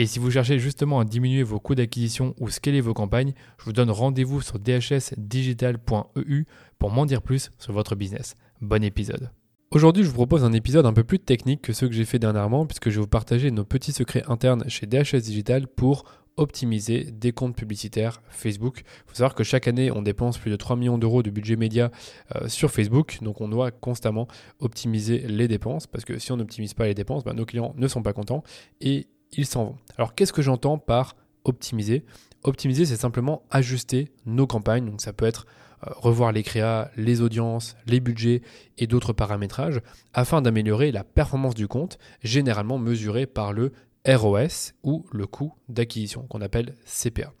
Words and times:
Et 0.00 0.06
si 0.06 0.20
vous 0.20 0.30
cherchez 0.30 0.60
justement 0.60 1.00
à 1.00 1.04
diminuer 1.04 1.42
vos 1.42 1.58
coûts 1.58 1.74
d'acquisition 1.74 2.32
ou 2.38 2.50
scaler 2.50 2.80
vos 2.80 2.94
campagnes, 2.94 3.32
je 3.58 3.64
vous 3.64 3.72
donne 3.72 3.90
rendez-vous 3.90 4.40
sur 4.40 4.60
dhsdigital.eu 4.60 6.44
pour 6.78 6.90
m'en 6.92 7.04
dire 7.04 7.20
plus 7.20 7.50
sur 7.58 7.72
votre 7.72 7.96
business. 7.96 8.36
Bon 8.60 8.84
épisode. 8.84 9.32
Aujourd'hui, 9.72 10.04
je 10.04 10.08
vous 10.08 10.14
propose 10.14 10.44
un 10.44 10.52
épisode 10.52 10.86
un 10.86 10.92
peu 10.92 11.02
plus 11.02 11.18
technique 11.18 11.62
que 11.62 11.72
ceux 11.72 11.88
que 11.88 11.94
j'ai 11.94 12.04
fait 12.04 12.20
dernièrement, 12.20 12.64
puisque 12.64 12.90
je 12.90 12.94
vais 12.94 13.00
vous 13.00 13.08
partager 13.08 13.50
nos 13.50 13.64
petits 13.64 13.90
secrets 13.90 14.22
internes 14.28 14.62
chez 14.68 14.86
DHS 14.86 15.16
Digital 15.16 15.66
pour 15.66 16.04
optimiser 16.36 17.02
des 17.10 17.32
comptes 17.32 17.56
publicitaires 17.56 18.22
Facebook. 18.28 18.84
Il 18.84 19.08
faut 19.08 19.16
savoir 19.16 19.34
que 19.34 19.42
chaque 19.42 19.66
année, 19.66 19.90
on 19.90 20.02
dépense 20.02 20.38
plus 20.38 20.52
de 20.52 20.56
3 20.56 20.76
millions 20.76 20.98
d'euros 20.98 21.24
de 21.24 21.30
budget 21.30 21.56
média 21.56 21.90
euh, 22.36 22.46
sur 22.46 22.70
Facebook, 22.70 23.18
donc 23.20 23.40
on 23.40 23.48
doit 23.48 23.72
constamment 23.72 24.28
optimiser 24.60 25.18
les 25.26 25.48
dépenses, 25.48 25.88
parce 25.88 26.04
que 26.04 26.20
si 26.20 26.30
on 26.30 26.36
n'optimise 26.36 26.74
pas 26.74 26.86
les 26.86 26.94
dépenses, 26.94 27.24
bah, 27.24 27.32
nos 27.32 27.44
clients 27.44 27.74
ne 27.76 27.88
sont 27.88 28.04
pas 28.04 28.12
contents 28.12 28.44
et 28.80 29.08
ils 29.32 29.46
s'en 29.46 29.64
vont. 29.64 29.76
Alors 29.96 30.14
qu'est-ce 30.14 30.32
que 30.32 30.42
j'entends 30.42 30.78
par 30.78 31.16
optimiser? 31.44 32.04
Optimiser, 32.44 32.86
c'est 32.86 32.96
simplement 32.96 33.42
ajuster 33.50 34.12
nos 34.26 34.46
campagnes, 34.46 34.86
donc 34.86 35.00
ça 35.00 35.12
peut 35.12 35.26
être 35.26 35.46
euh, 35.86 35.90
revoir 35.96 36.32
les 36.32 36.42
créas, 36.42 36.90
les 36.96 37.20
audiences, 37.20 37.76
les 37.86 38.00
budgets 38.00 38.42
et 38.78 38.86
d'autres 38.86 39.12
paramétrages 39.12 39.80
afin 40.14 40.42
d'améliorer 40.42 40.92
la 40.92 41.04
performance 41.04 41.54
du 41.54 41.68
compte, 41.68 41.98
généralement 42.22 42.78
mesurée 42.78 43.26
par 43.26 43.52
le 43.52 43.72
ROS 44.06 44.72
ou 44.82 45.04
le 45.12 45.26
coût 45.26 45.54
d'acquisition 45.68 46.22
qu'on 46.22 46.40
appelle 46.40 46.74
CPA. 46.84 47.32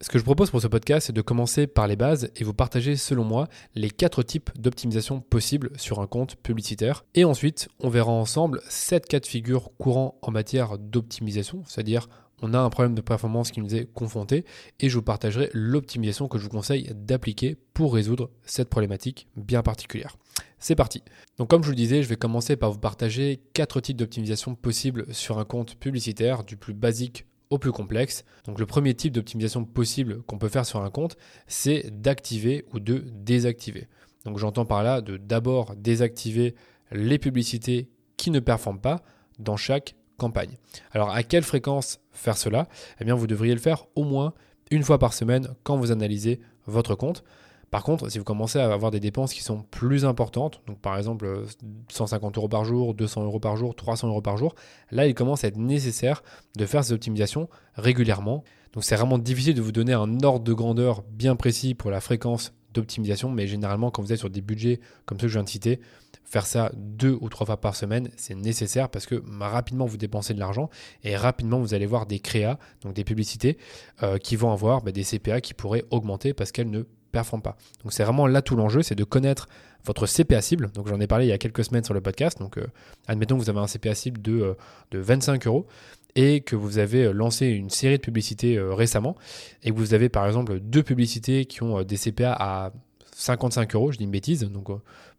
Ce 0.00 0.10
que 0.10 0.18
je 0.18 0.22
propose 0.22 0.52
pour 0.52 0.62
ce 0.62 0.68
podcast, 0.68 1.08
c'est 1.08 1.12
de 1.12 1.22
commencer 1.22 1.66
par 1.66 1.88
les 1.88 1.96
bases 1.96 2.30
et 2.36 2.44
vous 2.44 2.54
partager, 2.54 2.94
selon 2.94 3.24
moi, 3.24 3.48
les 3.74 3.90
quatre 3.90 4.22
types 4.22 4.50
d'optimisation 4.56 5.20
possibles 5.20 5.70
sur 5.76 5.98
un 5.98 6.06
compte 6.06 6.36
publicitaire. 6.36 7.04
Et 7.16 7.24
ensuite, 7.24 7.68
on 7.80 7.88
verra 7.88 8.12
ensemble 8.12 8.60
sept 8.68 9.06
cas 9.06 9.18
de 9.18 9.26
figure 9.26 9.72
courants 9.76 10.16
en 10.22 10.30
matière 10.30 10.78
d'optimisation, 10.78 11.64
c'est-à-dire 11.66 12.06
on 12.42 12.54
a 12.54 12.60
un 12.60 12.70
problème 12.70 12.94
de 12.94 13.00
performance 13.00 13.50
qui 13.50 13.60
nous 13.60 13.74
est 13.74 13.92
confronté 13.92 14.44
et 14.78 14.88
je 14.88 14.94
vous 14.94 15.02
partagerai 15.02 15.50
l'optimisation 15.52 16.28
que 16.28 16.38
je 16.38 16.44
vous 16.44 16.50
conseille 16.50 16.92
d'appliquer 16.94 17.56
pour 17.74 17.92
résoudre 17.92 18.30
cette 18.44 18.68
problématique 18.68 19.26
bien 19.36 19.62
particulière. 19.62 20.16
C'est 20.60 20.76
parti. 20.76 21.02
Donc 21.38 21.50
comme 21.50 21.62
je 21.62 21.66
vous 21.66 21.72
le 21.72 21.76
disais, 21.76 22.04
je 22.04 22.08
vais 22.08 22.16
commencer 22.16 22.54
par 22.54 22.70
vous 22.70 22.78
partager 22.78 23.40
quatre 23.52 23.80
types 23.80 23.96
d'optimisation 23.96 24.54
possibles 24.54 25.12
sur 25.12 25.40
un 25.40 25.44
compte 25.44 25.74
publicitaire, 25.74 26.44
du 26.44 26.56
plus 26.56 26.74
basique 26.74 27.26
au 27.50 27.58
plus 27.58 27.72
complexe. 27.72 28.24
Donc 28.44 28.58
le 28.58 28.66
premier 28.66 28.94
type 28.94 29.12
d'optimisation 29.12 29.64
possible 29.64 30.22
qu'on 30.22 30.38
peut 30.38 30.48
faire 30.48 30.66
sur 30.66 30.82
un 30.82 30.90
compte, 30.90 31.16
c'est 31.46 31.90
d'activer 31.90 32.64
ou 32.72 32.80
de 32.80 33.04
désactiver. 33.12 33.88
Donc 34.24 34.38
j'entends 34.38 34.66
par 34.66 34.82
là 34.82 35.00
de 35.00 35.16
d'abord 35.16 35.74
désactiver 35.76 36.54
les 36.92 37.18
publicités 37.18 37.88
qui 38.16 38.30
ne 38.30 38.40
performent 38.40 38.80
pas 38.80 39.02
dans 39.38 39.56
chaque 39.56 39.94
campagne. 40.16 40.56
Alors 40.92 41.10
à 41.10 41.22
quelle 41.22 41.44
fréquence 41.44 42.00
faire 42.12 42.36
cela? 42.36 42.68
Eh 43.00 43.04
bien 43.04 43.14
vous 43.14 43.26
devriez 43.26 43.54
le 43.54 43.60
faire 43.60 43.86
au 43.94 44.04
moins 44.04 44.34
une 44.70 44.82
fois 44.82 44.98
par 44.98 45.14
semaine 45.14 45.48
quand 45.62 45.76
vous 45.76 45.92
analysez 45.92 46.40
votre 46.66 46.94
compte. 46.94 47.24
Par 47.70 47.82
contre, 47.82 48.08
si 48.08 48.18
vous 48.18 48.24
commencez 48.24 48.58
à 48.58 48.72
avoir 48.72 48.90
des 48.90 49.00
dépenses 49.00 49.34
qui 49.34 49.42
sont 49.42 49.62
plus 49.70 50.04
importantes, 50.04 50.62
donc 50.66 50.78
par 50.80 50.96
exemple 50.96 51.44
150 51.88 52.38
euros 52.38 52.48
par 52.48 52.64
jour, 52.64 52.94
200 52.94 53.24
euros 53.24 53.40
par 53.40 53.56
jour, 53.56 53.74
300 53.76 54.08
euros 54.08 54.22
par 54.22 54.36
jour, 54.36 54.54
là 54.90 55.06
il 55.06 55.14
commence 55.14 55.44
à 55.44 55.48
être 55.48 55.58
nécessaire 55.58 56.22
de 56.56 56.64
faire 56.64 56.82
ces 56.82 56.92
optimisations 56.92 57.48
régulièrement. 57.74 58.42
Donc 58.72 58.84
c'est 58.84 58.96
vraiment 58.96 59.18
difficile 59.18 59.54
de 59.54 59.62
vous 59.62 59.72
donner 59.72 59.92
un 59.92 60.22
ordre 60.22 60.44
de 60.44 60.52
grandeur 60.52 61.02
bien 61.10 61.36
précis 61.36 61.74
pour 61.74 61.90
la 61.90 62.00
fréquence 62.00 62.54
d'optimisation, 62.72 63.30
mais 63.30 63.46
généralement 63.46 63.90
quand 63.90 64.02
vous 64.02 64.12
êtes 64.12 64.18
sur 64.18 64.30
des 64.30 64.40
budgets 64.40 64.80
comme 65.04 65.18
ceux 65.18 65.26
que 65.26 65.28
je 65.28 65.38
viens 65.38 65.44
de 65.44 65.48
citer, 65.48 65.80
faire 66.24 66.46
ça 66.46 66.70
deux 66.74 67.16
ou 67.20 67.28
trois 67.28 67.46
fois 67.46 67.60
par 67.60 67.74
semaine, 67.74 68.10
c'est 68.16 68.34
nécessaire 68.34 68.88
parce 68.88 69.06
que 69.06 69.22
rapidement 69.40 69.86
vous 69.86 69.96
dépensez 69.96 70.34
de 70.34 70.38
l'argent 70.38 70.68
et 71.02 71.16
rapidement 71.16 71.58
vous 71.58 71.74
allez 71.74 71.86
voir 71.86 72.06
des 72.06 72.18
créas, 72.18 72.58
donc 72.82 72.94
des 72.94 73.04
publicités, 73.04 73.58
euh, 74.02 74.18
qui 74.18 74.36
vont 74.36 74.52
avoir 74.52 74.82
bah, 74.82 74.92
des 74.92 75.04
CPA 75.04 75.40
qui 75.40 75.54
pourraient 75.54 75.84
augmenter 75.90 76.34
parce 76.34 76.52
qu'elles 76.52 76.70
ne 76.70 76.84
performent 77.12 77.42
pas. 77.42 77.56
Donc 77.82 77.92
c'est 77.92 78.04
vraiment 78.04 78.26
là 78.26 78.42
tout 78.42 78.56
l'enjeu, 78.56 78.82
c'est 78.82 78.94
de 78.94 79.04
connaître 79.04 79.48
votre 79.84 80.06
CPA 80.06 80.40
cible. 80.40 80.70
Donc 80.72 80.88
j'en 80.88 81.00
ai 81.00 81.06
parlé 81.06 81.26
il 81.26 81.28
y 81.28 81.32
a 81.32 81.38
quelques 81.38 81.64
semaines 81.64 81.84
sur 81.84 81.94
le 81.94 82.00
podcast. 82.00 82.38
Donc 82.38 82.58
euh, 82.58 82.66
admettons 83.06 83.36
que 83.36 83.42
vous 83.42 83.50
avez 83.50 83.60
un 83.60 83.66
CPA 83.66 83.94
cible 83.94 84.20
de, 84.20 84.40
euh, 84.40 84.54
de 84.90 84.98
25 84.98 85.46
euros 85.46 85.66
et 86.14 86.40
que 86.40 86.56
vous 86.56 86.78
avez 86.78 87.12
lancé 87.12 87.46
une 87.46 87.70
série 87.70 87.98
de 87.98 88.02
publicités 88.02 88.58
récemment 88.58 89.14
et 89.62 89.70
que 89.70 89.76
vous 89.76 89.94
avez 89.94 90.08
par 90.08 90.26
exemple 90.26 90.58
deux 90.58 90.82
publicités 90.82 91.44
qui 91.44 91.62
ont 91.62 91.82
des 91.82 91.96
CPA 91.96 92.32
à 92.32 92.72
55 93.14 93.74
euros, 93.74 93.92
je 93.92 93.98
dis 93.98 94.04
une 94.04 94.10
bêtise, 94.10 94.42
donc 94.44 94.68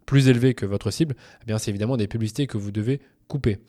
plus 0.06 0.27
élevé 0.27 0.56
que 0.56 0.66
votre 0.66 0.89
cible, 0.89 1.16
eh 1.44 1.45
bien 1.45 1.59
c'est 1.59 1.69
évidemment 1.69 1.95
des 1.95 2.07
publicités 2.07 2.47
que 2.47 2.57
vous 2.57 2.71
devez 2.71 3.00
couper. 3.27 3.59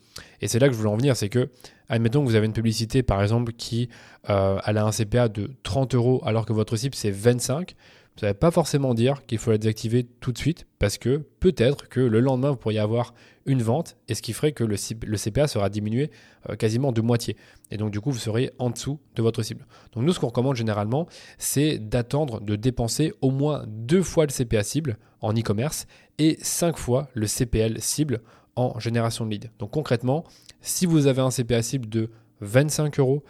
Et 0.41 0.47
c'est 0.47 0.57
là 0.57 0.67
que 0.67 0.73
je 0.73 0.77
voulais 0.77 0.89
en 0.89 0.97
venir, 0.97 1.15
c'est 1.15 1.29
que, 1.29 1.49
admettons 1.87 2.21
que 2.21 2.25
vous 2.27 2.35
avez 2.35 2.47
une 2.47 2.53
publicité 2.53 3.03
par 3.03 3.21
exemple 3.21 3.53
qui 3.53 3.89
euh, 4.29 4.57
a 4.63 4.83
un 4.83 4.91
CPA 4.91 5.29
de 5.29 5.51
30 5.63 5.93
euros 5.93 6.21
alors 6.25 6.47
que 6.47 6.53
votre 6.53 6.75
cible 6.75 6.95
c'est 6.95 7.11
25, 7.11 7.75
ça 8.19 8.27
ne 8.27 8.33
pas 8.33 8.51
forcément 8.51 8.93
dire 8.93 9.25
qu'il 9.25 9.37
faut 9.37 9.51
la 9.51 9.57
désactiver 9.57 10.05
tout 10.19 10.31
de 10.31 10.37
suite 10.37 10.67
parce 10.79 10.97
que 10.97 11.23
peut-être 11.39 11.87
que 11.87 11.99
le 11.99 12.19
lendemain, 12.19 12.51
vous 12.51 12.57
pourriez 12.57 12.79
avoir 12.79 13.13
une 13.45 13.63
vente 13.63 13.97
et 14.07 14.13
ce 14.13 14.21
qui 14.21 14.33
ferait 14.33 14.51
que 14.51 14.63
le, 14.63 14.75
CPA 14.75 15.47
sera 15.47 15.69
diminué 15.69 16.11
euh, 16.49 16.55
quasiment 16.55 16.91
de 16.91 17.01
moitié. 17.01 17.35
Et 17.71 17.77
donc, 17.77 17.91
du 17.91 17.99
coup, 17.99 18.11
vous 18.11 18.19
serez 18.19 18.51
en 18.59 18.69
dessous 18.69 18.99
de 19.15 19.21
votre 19.21 19.41
cible. 19.41 19.65
Donc, 19.93 20.03
nous, 20.03 20.13
ce 20.13 20.19
qu'on 20.19 20.27
recommande 20.27 20.55
généralement, 20.55 21.07
c'est 21.37 21.79
d'attendre 21.79 22.41
de 22.41 22.55
dépenser 22.55 23.13
au 23.21 23.31
moins 23.31 23.63
deux 23.67 24.03
fois 24.03 24.25
le 24.25 24.31
CPA 24.31 24.63
cible 24.63 24.97
en 25.21 25.33
e-commerce 25.33 25.87
et 26.19 26.37
cinq 26.41 26.77
fois 26.77 27.07
le 27.13 27.25
CPL 27.25 27.81
cible 27.81 28.21
en 28.55 28.77
génération 28.79 29.25
de 29.25 29.31
leads. 29.31 29.49
Donc, 29.57 29.71
concrètement, 29.71 30.25
si 30.59 30.85
vous 30.85 31.07
avez 31.07 31.21
un 31.21 31.29
CPA 31.29 31.61
cible 31.61 31.89
de 31.89 32.11
25 32.41 32.99
euros 32.99 33.23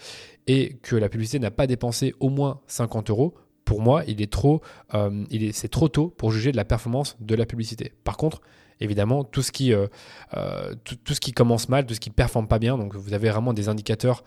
et 0.47 0.77
que 0.81 0.95
la 0.95 1.09
publicité 1.09 1.39
n'a 1.39 1.51
pas 1.51 1.67
dépensé 1.67 2.13
au 2.19 2.29
moins 2.29 2.61
50 2.67 3.09
euros, 3.09 3.35
pour 3.71 3.79
moi, 3.79 4.03
il 4.05 4.21
est 4.21 4.29
trop, 4.29 4.59
euh, 4.95 5.23
c'est 5.53 5.69
trop 5.69 5.87
tôt 5.87 6.13
pour 6.17 6.29
juger 6.29 6.51
de 6.51 6.57
la 6.57 6.65
performance 6.65 7.15
de 7.21 7.35
la 7.35 7.45
publicité. 7.45 7.93
Par 8.03 8.17
contre, 8.17 8.41
évidemment, 8.81 9.23
tout 9.23 9.41
ce 9.41 9.53
qui, 9.53 9.73
euh, 9.73 9.87
euh, 10.35 10.75
tout, 10.83 11.13
ce 11.13 11.21
qui 11.21 11.31
commence 11.31 11.69
mal, 11.69 11.85
tout 11.85 11.93
ce 11.93 12.01
qui 12.01 12.09
ne 12.09 12.13
performe 12.13 12.49
pas 12.49 12.59
bien, 12.59 12.77
donc 12.77 12.97
vous 12.97 13.13
avez 13.13 13.29
vraiment 13.29 13.53
des 13.53 13.69
indicateurs 13.69 14.25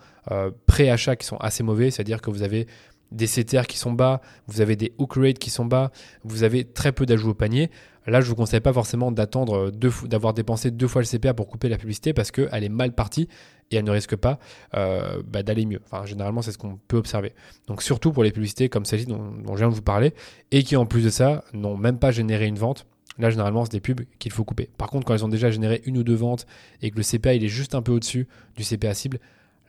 pré-achat 0.65 1.15
qui 1.15 1.27
sont 1.27 1.37
assez 1.37 1.61
mauvais, 1.61 1.91
c'est-à-dire 1.91 2.21
que 2.21 2.31
vous 2.31 2.41
avez 2.41 2.65
des 3.11 3.27
CTR 3.27 3.67
qui 3.67 3.77
sont 3.77 3.91
bas, 3.91 4.19
vous 4.47 4.61
avez 4.61 4.75
des 4.75 4.93
hook 4.97 5.13
rates 5.13 5.37
qui 5.37 5.51
sont 5.51 5.65
bas, 5.65 5.91
vous 6.23 6.41
avez 6.41 6.63
très 6.63 6.91
peu 6.91 7.05
d'ajouts 7.05 7.29
au 7.29 7.35
panier. 7.35 7.69
Là, 8.07 8.21
je 8.21 8.25
ne 8.25 8.29
vous 8.29 8.35
conseille 8.35 8.61
pas 8.61 8.73
forcément 8.73 9.11
d'attendre 9.11 9.69
d'avoir 9.69 10.33
dépensé 10.33 10.71
deux 10.71 10.87
fois 10.87 11.03
le 11.03 11.07
CPA 11.07 11.35
pour 11.35 11.47
couper 11.47 11.69
la 11.69 11.77
publicité 11.77 12.13
parce 12.13 12.31
qu'elle 12.31 12.63
est 12.63 12.69
mal 12.69 12.93
partie 12.93 13.27
et 13.71 13.77
elle 13.77 13.85
ne 13.85 13.91
risque 13.91 14.15
pas 14.15 14.39
euh, 14.75 15.21
bah, 15.25 15.43
d'aller 15.43 15.65
mieux. 15.65 15.81
Enfin, 15.85 16.05
généralement, 16.05 16.41
c'est 16.41 16.51
ce 16.51 16.57
qu'on 16.57 16.77
peut 16.87 16.97
observer. 16.97 17.33
Donc, 17.67 17.81
surtout 17.81 18.11
pour 18.11 18.23
les 18.23 18.31
publicités 18.31 18.69
comme 18.69 18.85
celle-ci 18.85 19.05
dont, 19.05 19.33
je 19.47 19.57
viens 19.57 19.69
de 19.69 19.75
vous 19.75 19.81
parler 19.81 20.13
et 20.51 20.63
qui, 20.63 20.75
en 20.75 20.85
plus 20.85 21.03
de 21.03 21.09
ça, 21.09 21.43
n'ont 21.53 21.77
même 21.77 21.99
pas 21.99 22.11
généré 22.11 22.45
une 22.45 22.57
vente. 22.57 22.85
Là, 23.17 23.29
généralement, 23.29 23.63
c'est 23.65 23.71
des 23.71 23.79
pubs 23.79 24.01
qu'il 24.19 24.31
faut 24.31 24.43
couper. 24.43 24.69
Par 24.77 24.89
contre, 24.89 25.05
quand 25.05 25.13
elles 25.13 25.25
ont 25.25 25.29
déjà 25.29 25.49
généré 25.49 25.81
une 25.85 25.97
ou 25.97 26.03
deux 26.03 26.15
ventes 26.15 26.45
et 26.81 26.91
que 26.91 26.97
le 26.97 27.03
CPA 27.03 27.33
il 27.33 27.43
est 27.43 27.49
juste 27.49 27.73
un 27.73 27.81
peu 27.81 27.93
au-dessus 27.93 28.27
du 28.57 28.63
CPA 28.63 28.93
cible, 28.93 29.19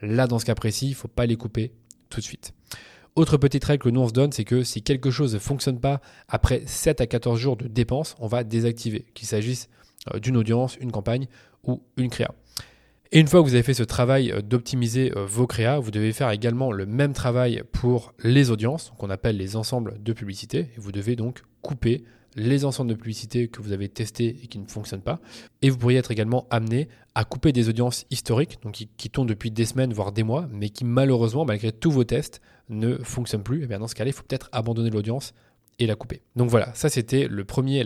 là, 0.02 0.26
dans 0.26 0.38
ce 0.38 0.44
cas 0.44 0.54
précis, 0.54 0.87
il 0.87 0.90
ne 0.90 0.96
faut 0.96 1.08
pas 1.08 1.26
les 1.26 1.37
couper 1.37 1.72
tout 2.10 2.20
de 2.20 2.25
suite. 2.25 2.52
Autre 3.14 3.38
petite 3.38 3.64
règle 3.64 3.82
que 3.82 3.88
nous 3.88 4.00
on 4.00 4.08
se 4.08 4.12
donne, 4.12 4.31
c'est 4.32 4.44
que 4.44 4.62
si 4.62 4.82
quelque 4.82 5.10
chose 5.10 5.32
ne 5.32 5.38
fonctionne 5.38 5.81
pas 5.81 6.02
après 6.28 6.62
7 6.66 7.00
à 7.00 7.06
14 7.06 7.40
jours 7.40 7.56
de 7.56 7.66
dépenses, 7.66 8.14
on 8.19 8.26
va 8.26 8.44
désactiver, 8.44 9.06
qu'il 9.14 9.26
s'agisse 9.26 9.70
euh, 10.14 10.19
d'une 10.19 10.37
audience, 10.37 10.76
une 10.81 10.92
campagne 10.92 11.26
ou 11.64 11.82
une 11.96 12.10
créa. 12.10 12.34
Et 13.12 13.20
une 13.20 13.29
fois 13.29 13.41
que 13.41 13.49
vous 13.49 13.55
avez 13.55 13.62
fait 13.62 13.75
ce 13.75 13.85
travail 13.85 14.32
euh, 14.32 14.43
d'optimiser 14.43 15.12
euh, 15.17 15.25
vos 15.26 15.47
créas, 15.47 15.79
vous 15.79 15.91
devez 15.91 16.12
faire 16.12 16.31
également 16.31 16.73
le 16.73 16.87
même 16.87 17.12
travail 17.12 17.62
pour 17.73 18.12
les 18.23 18.50
audiences, 18.50 18.93
qu'on 18.99 19.11
appelle 19.11 19.37
les 19.37 19.56
ensembles 19.56 20.03
de 20.03 20.12
publicité, 20.12 20.69
vous 20.76 20.93
devez 20.93 21.17
donc 21.17 21.43
couper 21.62 22.05
les 22.35 22.64
ensembles 22.64 22.91
de 22.91 22.94
publicité 22.97 23.49
que 23.49 23.62
vous 23.62 23.73
avez 23.73 23.88
testés 23.88 24.37
et 24.43 24.47
qui 24.47 24.58
ne 24.58 24.67
fonctionnent 24.67 25.03
pas. 25.03 25.20
Et 25.62 25.70
vous 25.70 25.79
pourriez 25.79 25.99
être 25.99 26.11
également 26.11 26.47
amené 26.50 26.88
à 27.14 27.25
couper 27.25 27.53
des 27.53 27.70
audiences 27.70 28.05
historiques, 28.11 28.58
donc 28.62 28.75
qui, 28.75 29.11
tournent 29.11 29.26
depuis 29.26 29.50
des 29.50 29.64
semaines, 29.64 29.94
voire 29.94 30.12
des 30.12 30.23
mois, 30.23 30.47
mais 30.52 30.69
qui 30.69 30.85
malheureusement, 30.85 31.47
malgré 31.47 31.73
tous 31.73 31.91
vos 31.91 32.05
tests, 32.05 32.43
ne 32.69 32.97
fonctionnent 32.99 33.43
plus. 33.43 33.62
Et 33.62 33.67
bien 33.67 33.79
dans 33.79 33.88
ce 33.88 33.94
cas-là, 33.94 34.11
il 34.11 34.12
faut 34.12 34.25
peut-être 34.25 34.50
abandonner 34.52 34.91
l'audience 34.91 35.32
et 35.79 35.87
la 35.87 35.94
couper. 35.94 36.20
Donc 36.37 36.50
voilà, 36.50 36.75
ça 36.75 36.91
c'était 36.91 37.26
le 37.26 37.44
premier 37.44 37.85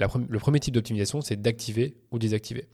type 0.61 0.75
d'optimisation, 0.75 1.21
c'est 1.21 1.41
d'activer 1.41 1.95
ou 2.11 2.19
désactiver. 2.19 2.67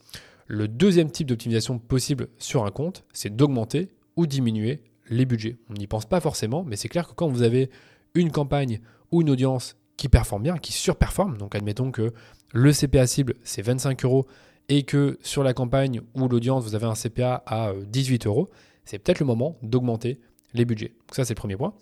Le 0.49 0.69
deuxième 0.69 1.11
type 1.11 1.27
d'optimisation 1.27 1.79
possible 1.79 2.29
sur 2.39 2.65
un 2.65 2.71
compte, 2.71 3.05
c'est 3.13 3.35
d'augmenter 3.35 3.89
ou 4.17 4.27
diminuer 4.27 4.81
les 5.09 5.25
budgets. 5.25 5.57
On 5.71 5.75
n'y 5.75 5.87
pense 5.87 6.07
pas 6.07 6.21
forcément, 6.21 6.65
mais 6.65 6.77
c'est 6.77 6.89
clair 6.89 7.09
que 7.09 7.15
quand 7.15 7.29
vous 7.29 7.43
avez 7.43 7.71
une 8.15 8.31
campagne 8.31 8.81
ou 9.11 9.23
une 9.23 9.31
audience 9.31 9.77
qui 9.97 10.09
performe 10.09 10.45
bien, 10.45 10.59
qui 10.59 10.73
surperforme, 10.73 11.37
donc 11.37 11.55
admettons 11.55 11.91
que 11.91 12.13
le 12.53 12.73
CPA 12.73 13.07
cible 13.07 13.35
c'est 13.43 13.63
25 13.63 14.05
euros 14.05 14.27
et 14.69 14.85
que 14.85 15.19
sur 15.23 15.43
la 15.43 15.53
campagne 15.53 16.01
ou 16.15 16.29
l'audience 16.29 16.65
vous 16.65 16.75
avez 16.75 16.87
un 16.87 16.95
CPA 16.95 17.43
à 17.47 17.73
18 17.87 18.27
euh, 18.27 18.29
euros, 18.29 18.51
c'est 18.85 18.99
peut-être 18.99 19.21
le 19.21 19.27
moment 19.27 19.59
d'augmenter 19.63 20.21
les 20.55 20.65
budgets. 20.65 20.93
Donc 21.09 21.15
ça 21.15 21.25
c'est 21.25 21.35
le 21.35 21.41
premier 21.41 21.57
point. 21.57 21.75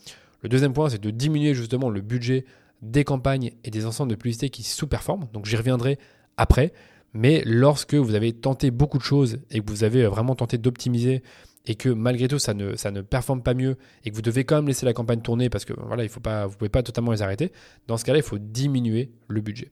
Le 0.42 0.48
deuxième 0.48 0.72
point 0.72 0.88
c'est 0.88 1.00
de 1.00 1.10
diminuer 1.10 1.54
justement 1.54 1.90
le 1.90 2.00
budget 2.00 2.44
des 2.82 3.04
campagnes 3.04 3.52
et 3.62 3.70
des 3.70 3.86
ensembles 3.86 4.10
de 4.10 4.16
publicité 4.16 4.48
qui 4.50 4.62
sous-performent. 4.62 5.28
Donc 5.32 5.46
j'y 5.46 5.56
reviendrai 5.56 5.98
après. 6.36 6.72
Mais 7.14 7.42
lorsque 7.46 7.94
vous 7.94 8.14
avez 8.14 8.32
tenté 8.32 8.70
beaucoup 8.70 8.98
de 8.98 9.02
choses 9.02 9.38
et 9.50 9.60
que 9.60 9.70
vous 9.70 9.84
avez 9.84 10.04
vraiment 10.06 10.34
tenté 10.34 10.58
d'optimiser 10.58 11.22
et 11.66 11.76
que 11.76 11.88
malgré 11.88 12.28
tout 12.28 12.38
ça 12.38 12.54
ne, 12.54 13.00
performe 13.00 13.42
pas 13.42 13.54
mieux 13.54 13.76
et 14.04 14.10
que 14.10 14.16
vous 14.16 14.22
devez 14.22 14.44
quand 14.44 14.56
même 14.56 14.66
laisser 14.66 14.84
la 14.84 14.92
campagne 14.92 15.20
tourner 15.20 15.48
parce 15.48 15.64
que 15.64 15.72
voilà, 15.86 16.02
il 16.02 16.08
faut 16.08 16.20
pas, 16.20 16.48
pouvez 16.48 16.68
pas 16.68 16.82
totalement 16.82 17.12
les 17.12 17.22
arrêter, 17.22 17.52
dans 17.86 17.96
ce 17.96 18.04
cas-là, 18.04 18.18
il 18.18 18.24
faut 18.24 18.38
diminuer 18.38 19.10
le 19.28 19.40
budget. 19.40 19.70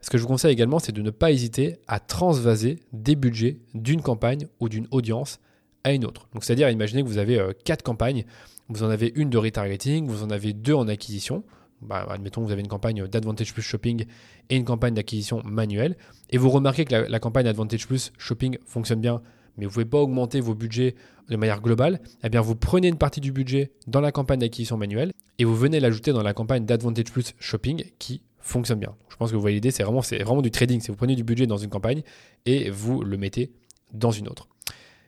Ce 0.00 0.10
que 0.10 0.18
je 0.18 0.22
vous 0.22 0.28
conseille 0.28 0.52
également, 0.52 0.78
c'est 0.78 0.92
de 0.92 1.02
ne 1.02 1.10
pas 1.10 1.30
hésiter 1.30 1.76
à 1.86 2.00
transvaser 2.00 2.80
des 2.92 3.14
budgets 3.14 3.58
d'une 3.74 4.02
campagne 4.02 4.48
ou 4.58 4.68
d'une 4.68 4.88
audience 4.90 5.38
à 5.84 5.92
une 5.92 6.04
autre. 6.04 6.28
Donc 6.32 6.44
c'est-à-dire, 6.44 6.70
imaginez 6.70 7.02
que 7.02 7.08
vous 7.08 7.18
avez 7.18 7.38
euh, 7.38 7.52
quatre 7.64 7.82
campagnes, 7.82 8.24
vous 8.68 8.82
en 8.82 8.90
avez 8.90 9.12
une 9.14 9.30
de 9.30 9.38
retargeting, 9.38 10.06
vous 10.06 10.22
en 10.22 10.30
avez 10.30 10.52
deux 10.52 10.74
en 10.74 10.88
acquisition. 10.88 11.44
Bah, 11.82 12.06
admettons 12.08 12.40
que 12.40 12.46
vous 12.46 12.52
avez 12.52 12.62
une 12.62 12.68
campagne 12.68 13.06
d'Advantage 13.06 13.52
Plus 13.52 13.62
Shopping 13.62 14.04
et 14.50 14.56
une 14.56 14.64
campagne 14.64 14.94
d'acquisition 14.94 15.42
manuelle, 15.44 15.96
et 16.30 16.38
vous 16.38 16.50
remarquez 16.50 16.84
que 16.84 16.94
la, 16.94 17.18
campagne 17.18 17.46
Advantage 17.46 17.86
Plus 17.86 18.12
Shopping 18.18 18.58
fonctionne 18.64 19.00
bien 19.00 19.20
mais 19.56 19.66
vous 19.66 19.70
ne 19.70 19.74
pouvez 19.74 19.84
pas 19.84 19.98
augmenter 19.98 20.40
vos 20.40 20.54
budgets 20.54 20.94
de 21.28 21.36
manière 21.36 21.60
globale, 21.60 22.00
eh 22.24 22.28
bien 22.28 22.40
vous 22.40 22.56
prenez 22.56 22.88
une 22.88 22.96
partie 22.96 23.20
du 23.20 23.32
budget 23.32 23.72
dans 23.86 24.00
la 24.00 24.12
campagne 24.12 24.40
d'acquisition 24.40 24.76
manuelle 24.76 25.12
et 25.38 25.44
vous 25.44 25.54
venez 25.54 25.80
l'ajouter 25.80 26.12
dans 26.12 26.22
la 26.22 26.32
campagne 26.32 26.64
d'Advantage 26.64 27.12
Plus 27.12 27.34
Shopping 27.38 27.84
qui 27.98 28.22
fonctionne 28.38 28.80
bien. 28.80 28.94
Je 29.08 29.16
pense 29.16 29.30
que 29.30 29.36
vous 29.36 29.40
voyez 29.40 29.56
l'idée, 29.56 29.70
c'est 29.70 29.82
vraiment, 29.82 30.00
vraiment 30.00 30.42
du 30.42 30.50
trading. 30.50 30.80
C'est 30.80 30.90
vous 30.90 30.96
prenez 30.96 31.14
du 31.14 31.24
budget 31.24 31.46
dans 31.46 31.56
une 31.56 31.70
campagne 31.70 32.02
et 32.44 32.70
vous 32.70 33.02
le 33.02 33.16
mettez 33.16 33.52
dans 33.92 34.10
une 34.10 34.28
autre. 34.28 34.48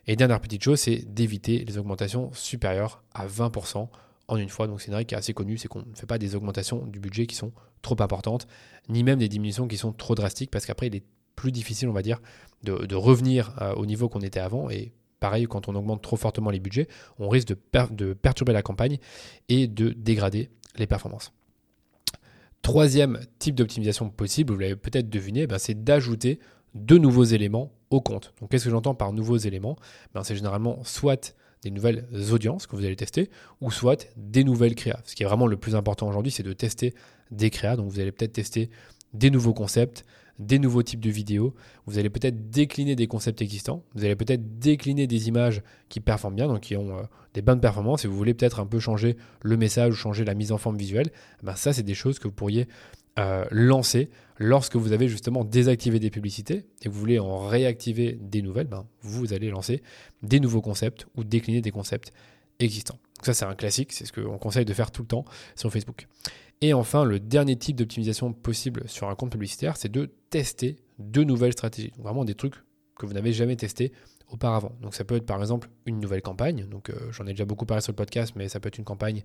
Et 0.07 0.17
dernière 0.17 0.41
petite 0.41 0.63
chose, 0.63 0.79
c'est 0.79 0.99
d'éviter 1.13 1.65
les 1.65 1.79
augmentations 1.79 2.31
supérieures 2.33 3.03
à 3.15 3.27
20% 3.27 3.89
en 4.29 4.37
une 4.37 4.49
fois. 4.49 4.67
Donc 4.67 4.81
c'est 4.81 4.89
une 4.89 4.95
règle 4.95 5.09
qui 5.09 5.15
est 5.15 5.19
assez 5.19 5.35
connue, 5.35 5.59
c'est 5.59 5.69
qu'on 5.69 5.81
ne 5.81 5.95
fait 5.95 6.07
pas 6.07 6.19
des 6.19 6.35
augmentations 6.35 6.87
du 6.87 7.01
budget 7.01 7.27
qui 7.27 7.37
sont 7.37 7.53
trop 7.83 7.97
importantes, 8.01 8.47
ni 8.89 9.03
même 9.03 9.19
des 9.19 9.29
diminutions 9.29 9.69
qui 9.69 9.77
sont 9.77 9.93
trop 9.93 10.15
drastiques, 10.15 10.51
parce 10.51 10.67
qu'après 10.67 10.87
il 10.89 10.97
est 10.97 11.05
plus 11.37 11.53
difficile, 11.53 11.89
on 11.89 11.93
va 11.93 12.03
dire, 12.03 12.21
de, 12.63 12.95
revenir 12.95 13.55
euh, 13.61 13.75
au 13.75 13.87
niveau 13.87 14.09
qu'on 14.09 14.21
était 14.21 14.41
avant. 14.41 14.71
Et 14.71 14.93
pareil, 15.21 15.47
quand 15.47 15.69
on 15.69 15.75
augmente 15.75 16.03
trop 16.03 16.17
fortement 16.17 16.51
les 16.51 16.61
budgets, 16.61 16.89
on 17.19 17.29
risque 17.29 17.49
de, 17.49 18.15
perturber 18.15 18.53
la 18.53 18.63
campagne 18.63 18.99
et 19.49 19.67
de 19.67 19.91
dégrader 19.91 20.51
les 20.77 20.87
performances. 20.87 21.33
Troisième 22.63 23.21
type 23.39 23.55
d'optimisation 23.55 24.09
possible, 24.09 24.55
vous 24.55 24.59
l'avez 24.59 24.77
peut-être 24.77 25.11
deviné, 25.11 25.47
ben, 25.47 25.59
c'est 25.59 25.85
d'ajouter 25.85 26.39
de 26.75 26.97
nouveaux 26.97 27.25
éléments 27.25 27.73
au 27.91 28.01
compte. 28.01 28.33
Donc 28.41 28.51
qu'est-ce 28.51 28.65
que 28.65 28.71
j'entends 28.71 28.95
par 28.95 29.13
nouveaux 29.13 29.37
éléments? 29.37 29.77
Ben, 30.15 30.25
C'est 30.25 30.35
généralement 30.35 30.83
soit 30.83 31.37
des 31.65 31.71
nouvelles 31.71 32.07
audiences 32.31 32.67
que 32.67 32.77
vous 32.77 32.85
allez 32.85 32.97
tester, 32.97 33.31
ou 33.61 33.71
soit 33.71 34.07
des 34.17 34.45
nouvelles 34.45 34.75
créas. 34.75 35.01
Ce 35.05 35.17
qui 35.17 35.23
est 35.23 35.27
vraiment 35.27 35.47
le 35.47 35.57
plus 35.57 35.75
important 35.75 36.07
aujourd'hui, 36.09 36.31
c'est 36.31 36.43
de 36.43 36.53
tester 36.53 36.95
des 37.31 37.51
créas. 37.51 37.77
Donc 37.77 37.91
vous 37.91 38.01
allez 38.01 38.13
peut-être 38.13 38.35
tester 38.35 38.71
des 39.15 39.31
nouveaux 39.31 39.55
concepts, 39.55 40.05
des 40.39 40.59
nouveaux 40.59 40.83
types 40.83 41.01
de 41.01 41.11
vidéos, 41.11 41.55
vous 41.87 41.99
allez 41.99 42.11
peut-être 42.11 42.51
décliner 42.51 42.97
des 42.97 43.07
concepts 43.07 43.41
existants, 43.41 43.85
vous 43.95 44.05
allez 44.05 44.17
peut-être 44.17 44.59
décliner 44.59 45.07
des 45.07 45.29
images 45.29 45.63
qui 45.89 46.01
performent 46.01 46.35
bien, 46.35 46.49
donc 46.49 46.61
qui 46.61 46.77
ont 46.77 46.99
euh, 46.99 47.03
des 47.35 47.43
bonnes 47.43 47.61
performances, 47.61 48.05
et 48.05 48.09
vous 48.09 48.17
voulez 48.17 48.35
peut-être 48.35 48.59
un 48.59 48.67
peu 48.67 48.81
changer 48.81 49.17
le 49.43 49.57
message 49.57 49.93
ou 49.93 49.97
changer 49.97 50.25
la 50.25 50.35
mise 50.35 50.51
en 50.51 50.59
forme 50.59 50.77
visuelle, 50.77 51.13
eh 51.41 51.47
ben 51.47 51.55
ça 51.55 51.73
c'est 51.73 51.85
des 51.85 51.95
choses 51.95 52.19
que 52.19 52.27
vous 52.27 52.35
pourriez 52.35 52.67
euh, 53.19 53.45
lancer 53.51 54.11
lorsque 54.39 54.77
vous 54.77 54.93
avez 54.93 55.09
justement 55.09 55.45
désactivé 55.45 56.01
des 56.01 56.11
publicités 56.11 56.67
et 56.83 56.85
que 56.87 56.89
vous 56.89 56.99
voulez 56.99 57.19
en 57.19 57.47
réactiver 57.47 58.19
des 58.21 58.43
nouvelles, 58.43 58.67
ben, 58.67 58.87
vous 59.03 59.33
allez 59.33 59.51
lancer 59.51 59.83
des 60.23 60.41
nouveaux 60.41 60.63
concepts 60.63 61.07
ou 61.17 61.25
décliner 61.25 61.61
des 61.61 61.71
concepts 61.71 62.13
existants. 62.59 62.99
ça 63.23 63.35
c'est 63.35 63.45
un 63.45 63.55
classique, 63.55 63.93
c'est 63.93 64.05
ce 64.05 64.13
qu'on 64.13 64.39
conseille 64.39 64.65
de 64.65 64.75
faire 64.75 64.91
tout 64.91 65.03
le 65.03 65.09
temps 65.09 65.25
sur 65.55 65.73
Facebook. 65.73 66.07
Et 66.61 66.73
enfin, 66.73 67.05
le 67.05 67.21
dernier 67.21 67.57
type 67.57 67.77
d'optimisation 67.77 68.33
possible 68.33 68.89
sur 68.89 69.09
un 69.09 69.15
compte 69.15 69.31
publicitaire, 69.31 69.77
c'est 69.77 69.91
de 69.91 70.11
tester 70.31 70.77
de 70.99 71.23
nouvelles 71.25 71.53
stratégies. 71.53 71.93
vraiment 71.99 72.25
des 72.25 72.35
trucs 72.35 72.55
que 72.97 73.07
vous 73.07 73.13
n'avez 73.13 73.33
jamais 73.33 73.57
testés 73.57 73.93
auparavant. 74.29 74.73
Donc 74.81 74.95
ça 74.95 75.05
peut 75.05 75.17
être 75.17 75.27
par 75.27 75.41
exemple 75.41 75.69
une 75.87 76.01
nouvelle 76.01 76.23
campagne. 76.23 76.67
Donc 76.69 76.91
euh, 76.91 76.95
j'en 77.11 77.27
ai 77.27 77.31
déjà 77.31 77.45
beaucoup 77.45 77.67
parlé 77.67 77.81
sur 77.81 77.93
le 77.93 77.97
podcast, 77.97 78.33
mais 78.37 78.49
ça 78.49 78.61
peut 78.61 78.69
être 78.69 78.79
une 78.79 78.85
campagne 78.85 79.23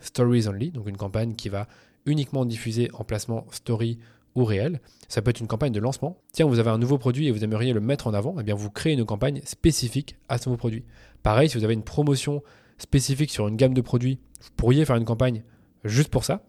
Stories 0.00 0.48
Only, 0.48 0.70
donc 0.70 0.88
une 0.88 0.96
campagne 0.96 1.34
qui 1.34 1.48
va 1.48 1.68
uniquement 2.06 2.44
diffuser 2.44 2.90
en 2.94 3.04
placement 3.04 3.46
story 3.50 3.98
ou 4.34 4.44
réel. 4.44 4.80
Ça 5.08 5.22
peut 5.22 5.30
être 5.30 5.40
une 5.40 5.46
campagne 5.46 5.72
de 5.72 5.80
lancement. 5.80 6.18
Tiens, 6.32 6.46
vous 6.46 6.58
avez 6.58 6.70
un 6.70 6.78
nouveau 6.78 6.98
produit 6.98 7.26
et 7.26 7.30
vous 7.30 7.44
aimeriez 7.44 7.72
le 7.72 7.80
mettre 7.80 8.06
en 8.06 8.14
avant, 8.14 8.34
eh 8.40 8.42
bien 8.42 8.54
vous 8.54 8.70
créez 8.70 8.94
une 8.94 9.04
campagne 9.04 9.42
spécifique 9.44 10.16
à 10.28 10.38
ce 10.38 10.48
nouveau 10.48 10.58
produit. 10.58 10.84
Pareil, 11.22 11.48
si 11.48 11.58
vous 11.58 11.64
avez 11.64 11.74
une 11.74 11.82
promotion 11.84 12.42
spécifique 12.78 13.30
sur 13.30 13.46
une 13.48 13.56
gamme 13.56 13.74
de 13.74 13.80
produits, 13.80 14.18
vous 14.40 14.50
pourriez 14.56 14.84
faire 14.84 14.96
une 14.96 15.04
campagne 15.04 15.42
juste 15.84 16.08
pour 16.08 16.24
ça. 16.24 16.42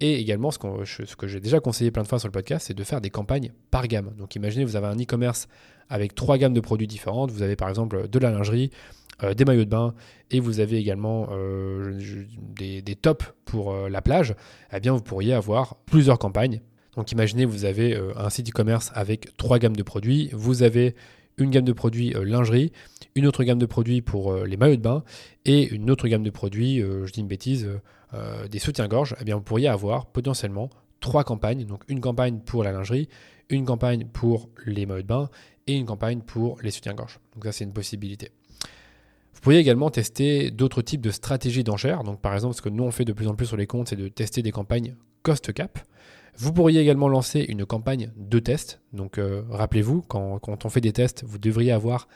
Et 0.00 0.20
également, 0.20 0.50
ce, 0.50 0.58
que 1.14 1.26
j'ai 1.26 1.40
déjà 1.40 1.60
conseillé 1.60 1.90
plein 1.90 2.02
de 2.02 2.08
fois 2.08 2.18
sur 2.18 2.28
le 2.28 2.32
podcast, 2.32 2.66
c'est 2.66 2.74
de 2.74 2.84
faire 2.84 3.00
des 3.00 3.10
campagnes 3.10 3.52
par 3.70 3.86
gamme. 3.86 4.12
Donc 4.18 4.34
imaginez, 4.34 4.64
vous 4.64 4.76
avez 4.76 4.88
un 4.88 4.96
e-commerce 4.96 5.48
avec 5.88 6.14
trois 6.14 6.36
gammes 6.36 6.54
de 6.54 6.60
produits 6.60 6.86
différentes. 6.86 7.30
Vous 7.30 7.42
avez 7.42 7.56
par 7.56 7.68
exemple 7.68 8.08
de 8.08 8.18
la 8.18 8.30
lingerie, 8.30 8.70
euh, 9.22 9.32
des 9.32 9.44
maillots 9.44 9.64
de 9.64 9.70
bain 9.70 9.94
et 10.32 10.40
vous 10.40 10.58
avez 10.58 10.76
également 10.76 11.28
euh, 11.30 12.00
des, 12.56 12.96
tops 12.96 13.32
pour 13.44 13.72
euh, 13.72 13.88
la 13.88 14.02
plage. 14.02 14.34
Eh 14.72 14.80
bien, 14.80 14.92
vous 14.92 15.02
pourriez 15.02 15.34
avoir 15.34 15.76
plusieurs 15.86 16.18
campagnes. 16.18 16.60
Donc 16.96 17.12
imaginez, 17.12 17.44
vous 17.44 17.64
avez 17.64 18.00
un 18.16 18.30
site 18.30 18.50
e-commerce 18.50 18.92
avec 18.94 19.36
trois 19.36 19.58
gammes 19.58 19.74
de 19.74 19.82
produits. 19.82 20.30
Vous 20.32 20.62
avez 20.62 20.94
une 21.38 21.50
gamme 21.50 21.64
de 21.64 21.72
produits 21.72 22.14
lingerie, 22.22 22.72
une 23.14 23.26
autre 23.26 23.44
gamme 23.44 23.58
de 23.58 23.66
produits 23.66 24.02
pour 24.02 24.34
les 24.44 24.56
maillots 24.56 24.76
de 24.76 24.80
bain 24.80 25.04
et 25.44 25.68
une 25.74 25.90
autre 25.90 26.08
gamme 26.08 26.22
de 26.22 26.30
produits, 26.30 26.80
je 26.80 27.10
dis 27.12 27.20
une 27.20 27.28
bêtise, 27.28 27.68
euh, 28.14 28.46
des 28.46 28.58
soutiens-gorge, 28.58 29.16
eh 29.20 29.24
bien, 29.24 29.36
vous 29.36 29.42
pourriez 29.42 29.68
avoir 29.68 30.06
potentiellement 30.06 30.70
trois 31.00 31.24
campagnes. 31.24 31.64
Donc 31.64 31.82
une 31.88 32.00
campagne 32.00 32.38
pour 32.38 32.62
la 32.62 32.70
lingerie, 32.70 33.08
une 33.48 33.64
campagne 33.64 34.06
pour 34.06 34.50
les 34.66 34.86
maillots 34.86 35.02
de 35.02 35.06
bain 35.06 35.30
et 35.66 35.74
une 35.74 35.86
campagne 35.86 36.20
pour 36.20 36.58
les 36.62 36.70
soutiens-gorge. 36.70 37.18
Donc 37.34 37.44
ça, 37.44 37.52
c'est 37.52 37.64
une 37.64 37.72
possibilité. 37.72 38.30
Vous 39.32 39.40
pourriez 39.40 39.58
également 39.58 39.90
tester 39.90 40.50
d'autres 40.50 40.80
types 40.80 41.00
de 41.00 41.10
stratégies 41.10 41.64
d'enchères. 41.64 42.04
Donc 42.04 42.20
par 42.20 42.34
exemple, 42.34 42.54
ce 42.54 42.62
que 42.62 42.68
nous 42.68 42.84
on 42.84 42.90
fait 42.90 43.04
de 43.04 43.12
plus 43.12 43.26
en 43.26 43.34
plus 43.34 43.46
sur 43.46 43.56
les 43.56 43.66
comptes, 43.66 43.88
c'est 43.88 43.96
de 43.96 44.08
tester 44.08 44.42
des 44.42 44.52
campagnes 44.52 44.94
cost 45.22 45.52
cap. 45.52 45.78
Vous 46.36 46.52
pourriez 46.52 46.80
également 46.80 47.08
lancer 47.08 47.44
une 47.48 47.64
campagne 47.64 48.10
de 48.16 48.38
test. 48.38 48.80
Donc 48.92 49.18
euh, 49.18 49.42
rappelez-vous, 49.50 50.02
quand, 50.02 50.64
on 50.64 50.68
fait 50.68 50.80
des 50.80 50.92
tests, 50.92 51.24
vous 51.24 51.38
devriez 51.38 51.72
avoir 51.72 52.08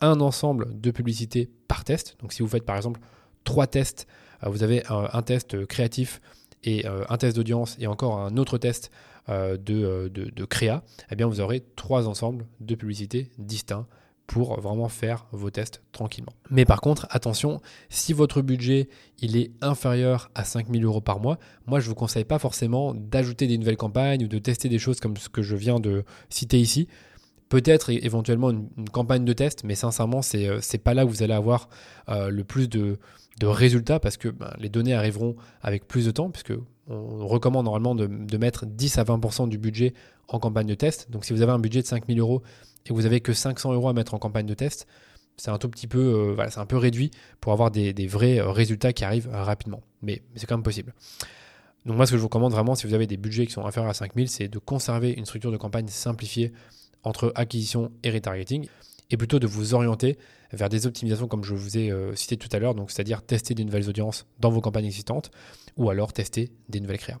un 0.00 0.20
ensemble 0.20 0.80
de 0.80 0.90
publicités 0.90 1.50
par 1.68 1.84
test. 1.84 2.16
Donc 2.20 2.32
si 2.32 2.42
vous 2.42 2.48
faites 2.48 2.64
par 2.64 2.76
exemple 2.76 3.00
trois 3.42 3.66
tests 3.66 4.06
euh, 4.44 4.48
vous 4.48 4.62
avez 4.62 4.82
un, 4.88 5.22
test 5.22 5.66
créatif 5.66 6.20
et 6.62 6.86
euh, 6.86 7.04
un 7.08 7.16
test 7.16 7.36
d'audience 7.36 7.76
et 7.78 7.86
encore 7.86 8.18
un 8.18 8.36
autre 8.36 8.58
test 8.58 8.90
de, 9.26 10.08
de, 10.08 10.44
créa, 10.44 10.82
eh 11.10 11.16
bien 11.16 11.26
vous 11.26 11.40
aurez 11.40 11.64
trois 11.76 12.08
ensembles 12.08 12.46
de 12.60 12.74
publicités 12.74 13.30
distincts 13.38 13.86
pour 14.26 14.60
vraiment 14.60 14.88
faire 14.88 15.26
vos 15.32 15.50
tests 15.50 15.82
tranquillement. 15.92 16.32
Mais 16.50 16.64
par 16.64 16.80
contre, 16.80 17.06
attention, 17.10 17.60
si 17.88 18.12
votre 18.12 18.42
budget 18.42 18.88
il 19.20 19.36
est 19.36 19.50
inférieur 19.60 20.30
à 20.34 20.44
5000 20.44 20.84
euros 20.84 21.00
par 21.00 21.20
mois, 21.20 21.38
moi 21.66 21.80
je 21.80 21.86
ne 21.86 21.90
vous 21.90 21.94
conseille 21.94 22.24
pas 22.24 22.38
forcément 22.38 22.94
d'ajouter 22.94 23.46
des 23.46 23.58
nouvelles 23.58 23.76
campagnes 23.76 24.24
ou 24.24 24.28
de 24.28 24.38
tester 24.38 24.68
des 24.68 24.78
choses 24.78 25.00
comme 25.00 25.16
ce 25.16 25.28
que 25.28 25.42
je 25.42 25.56
viens 25.56 25.78
de 25.78 26.04
citer 26.30 26.58
ici. 26.58 26.88
Peut-être 27.50 27.90
éventuellement 27.90 28.50
une, 28.50 28.68
campagne 28.90 29.24
de 29.24 29.32
test, 29.32 29.62
mais 29.64 29.74
sincèrement, 29.74 30.22
c'est 30.22 30.48
n'est 30.48 30.78
pas 30.78 30.94
là 30.94 31.04
où 31.04 31.08
vous 31.08 31.22
allez 31.22 31.34
avoir 31.34 31.68
le 32.08 32.42
plus 32.42 32.68
de, 32.68 32.98
de 33.38 33.46
résultats 33.46 34.00
parce 34.00 34.16
que 34.16 34.28
ben, 34.28 34.52
les 34.58 34.68
données 34.68 34.94
arriveront 34.94 35.36
avec 35.60 35.86
plus 35.86 36.06
de 36.06 36.10
temps, 36.10 36.30
puisque 36.30 36.54
on 36.88 37.26
recommande 37.26 37.64
normalement 37.64 37.94
de, 37.94 38.36
mettre 38.36 38.66
10 38.66 38.98
à 38.98 39.04
20% 39.04 39.48
du 39.48 39.58
budget 39.58 39.94
en 40.28 40.38
campagne 40.38 40.66
de 40.66 40.74
test. 40.74 41.10
Donc 41.10 41.24
si 41.24 41.32
vous 41.32 41.42
avez 41.42 41.52
un 41.52 41.58
budget 41.58 41.82
de 41.82 41.86
5000 41.86 42.18
euros 42.20 42.42
et 42.84 42.88
que 42.88 42.94
vous 42.94 43.06
avez 43.06 43.20
que 43.20 43.32
500 43.32 43.72
euros 43.72 43.88
à 43.88 43.92
mettre 43.92 44.14
en 44.14 44.18
campagne 44.18 44.46
de 44.46 44.54
test, 44.54 44.86
c'est 45.36 45.50
un 45.50 45.58
tout 45.58 45.68
petit 45.68 45.86
peu, 45.86 46.36
euh, 46.38 46.76
réduit 46.78 47.10
pour 47.40 47.52
avoir 47.52 47.70
des, 47.70 47.92
vrais 48.06 48.38
euh, 48.38 48.50
résultats 48.50 48.92
qui 48.92 49.04
arrivent 49.04 49.28
euh, 49.32 49.42
rapidement. 49.42 49.82
Mais, 50.02 50.22
c'est 50.36 50.46
quand 50.46 50.56
même 50.56 50.62
possible. 50.62 50.94
Donc 51.86 51.96
moi, 51.96 52.06
ce 52.06 52.12
que 52.12 52.16
je 52.16 52.20
vous 52.20 52.28
recommande 52.28 52.52
vraiment, 52.52 52.74
si 52.74 52.86
vous 52.86 52.94
avez 52.94 53.06
des 53.06 53.16
budgets 53.16 53.46
qui 53.46 53.52
sont 53.52 53.66
inférieurs 53.66 53.90
à 53.90 53.94
5000, 53.94 54.28
c'est 54.28 54.48
de 54.48 54.58
conserver 54.58 55.12
une 55.12 55.24
structure 55.26 55.50
de 55.50 55.56
campagne 55.56 55.88
simplifiée 55.88 56.52
entre 57.02 57.32
acquisition 57.34 57.90
et 58.02 58.10
retargeting, 58.10 58.68
et 59.10 59.16
plutôt 59.16 59.38
de 59.38 59.46
vous 59.46 59.74
orienter 59.74 60.18
vers 60.52 60.68
des 60.68 60.86
optimisations 60.86 61.28
comme 61.28 61.44
je 61.44 61.54
vous 61.54 61.78
ai 61.78 61.90
euh, 61.90 62.14
cité 62.14 62.36
tout 62.36 62.48
à 62.52 62.58
l'heure, 62.58 62.74
donc 62.74 62.90
c'est-à-dire 62.90 63.22
tester 63.22 63.54
des 63.54 63.64
nouvelles 63.64 63.88
audiences 63.88 64.26
dans 64.40 64.50
vos 64.50 64.60
campagnes 64.60 64.86
existantes, 64.86 65.30
ou 65.76 65.90
alors 65.90 66.12
tester 66.12 66.52
des 66.68 66.80
nouvelles 66.80 66.98
créas. 66.98 67.20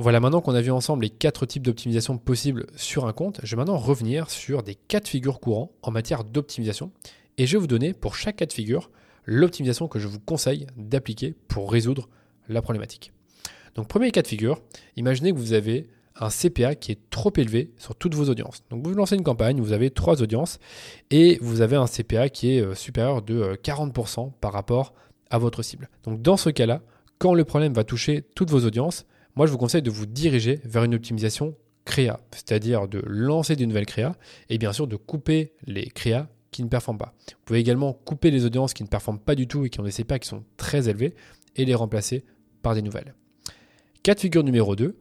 Voilà, 0.00 0.20
maintenant 0.20 0.40
qu'on 0.40 0.54
a 0.54 0.60
vu 0.60 0.70
ensemble 0.70 1.02
les 1.02 1.10
quatre 1.10 1.44
types 1.44 1.64
d'optimisation 1.64 2.18
possibles 2.18 2.66
sur 2.76 3.06
un 3.06 3.12
compte, 3.12 3.40
je 3.42 3.56
vais 3.56 3.56
maintenant 3.56 3.78
revenir 3.78 4.30
sur 4.30 4.62
des 4.62 4.76
cas 4.76 5.00
de 5.00 5.08
figure 5.08 5.40
courants 5.40 5.72
en 5.82 5.90
matière 5.90 6.22
d'optimisation 6.22 6.92
et 7.36 7.48
je 7.48 7.56
vais 7.56 7.60
vous 7.60 7.66
donner 7.66 7.94
pour 7.94 8.14
chaque 8.14 8.36
cas 8.36 8.46
de 8.46 8.52
figure 8.52 8.92
l'optimisation 9.24 9.88
que 9.88 9.98
je 9.98 10.06
vous 10.06 10.20
conseille 10.20 10.68
d'appliquer 10.76 11.34
pour 11.48 11.72
résoudre 11.72 12.08
la 12.48 12.62
problématique. 12.62 13.12
Donc 13.74 13.88
premier 13.88 14.12
cas 14.12 14.22
de 14.22 14.28
figure, 14.28 14.60
imaginez 14.94 15.32
que 15.32 15.36
vous 15.36 15.52
avez 15.52 15.88
un 16.14 16.28
CPA 16.28 16.76
qui 16.76 16.92
est 16.92 17.10
trop 17.10 17.32
élevé 17.36 17.72
sur 17.76 17.96
toutes 17.96 18.14
vos 18.14 18.28
audiences. 18.30 18.62
Donc 18.70 18.86
vous 18.86 18.94
lancez 18.94 19.16
une 19.16 19.24
campagne, 19.24 19.60
vous 19.60 19.72
avez 19.72 19.90
trois 19.90 20.22
audiences 20.22 20.60
et 21.10 21.38
vous 21.42 21.60
avez 21.60 21.74
un 21.74 21.86
CPA 21.86 22.28
qui 22.28 22.52
est 22.52 22.60
euh, 22.60 22.76
supérieur 22.76 23.20
de 23.20 23.58
40% 23.64 24.28
euh, 24.28 24.30
par 24.40 24.52
rapport 24.52 24.94
à 25.30 25.38
votre 25.38 25.62
cible. 25.62 25.88
Donc 26.04 26.22
dans 26.22 26.36
ce 26.36 26.50
cas-là, 26.50 26.82
quand 27.18 27.34
le 27.34 27.42
problème 27.42 27.72
va 27.72 27.82
toucher 27.82 28.22
toutes 28.36 28.50
vos 28.50 28.64
audiences, 28.64 29.04
moi 29.36 29.46
je 29.46 29.52
vous 29.52 29.58
conseille 29.58 29.82
de 29.82 29.90
vous 29.90 30.06
diriger 30.06 30.60
vers 30.64 30.84
une 30.84 30.94
optimisation 30.94 31.54
créa, 31.84 32.20
c'est-à-dire 32.32 32.86
de 32.86 33.02
lancer 33.06 33.56
des 33.56 33.66
nouvelles 33.66 33.86
créas 33.86 34.14
et 34.50 34.58
bien 34.58 34.72
sûr 34.72 34.86
de 34.86 34.96
couper 34.96 35.54
les 35.66 35.86
créas 35.86 36.28
qui 36.50 36.62
ne 36.62 36.68
performent 36.68 36.98
pas. 36.98 37.14
Vous 37.28 37.44
pouvez 37.44 37.60
également 37.60 37.92
couper 37.92 38.30
les 38.30 38.44
audiences 38.44 38.74
qui 38.74 38.82
ne 38.82 38.88
performent 38.88 39.18
pas 39.18 39.34
du 39.34 39.46
tout 39.46 39.64
et 39.64 39.70
qui 39.70 39.80
ont 39.80 39.84
des 39.84 39.92
CPA 39.92 40.18
qui 40.18 40.28
sont 40.28 40.44
très 40.56 40.88
élevés 40.88 41.14
et 41.56 41.64
les 41.64 41.74
remplacer 41.74 42.24
par 42.62 42.74
des 42.74 42.82
nouvelles. 42.82 43.14
Cas 44.02 44.14
de 44.14 44.20
figure 44.20 44.44
numéro 44.44 44.76
2, 44.76 44.98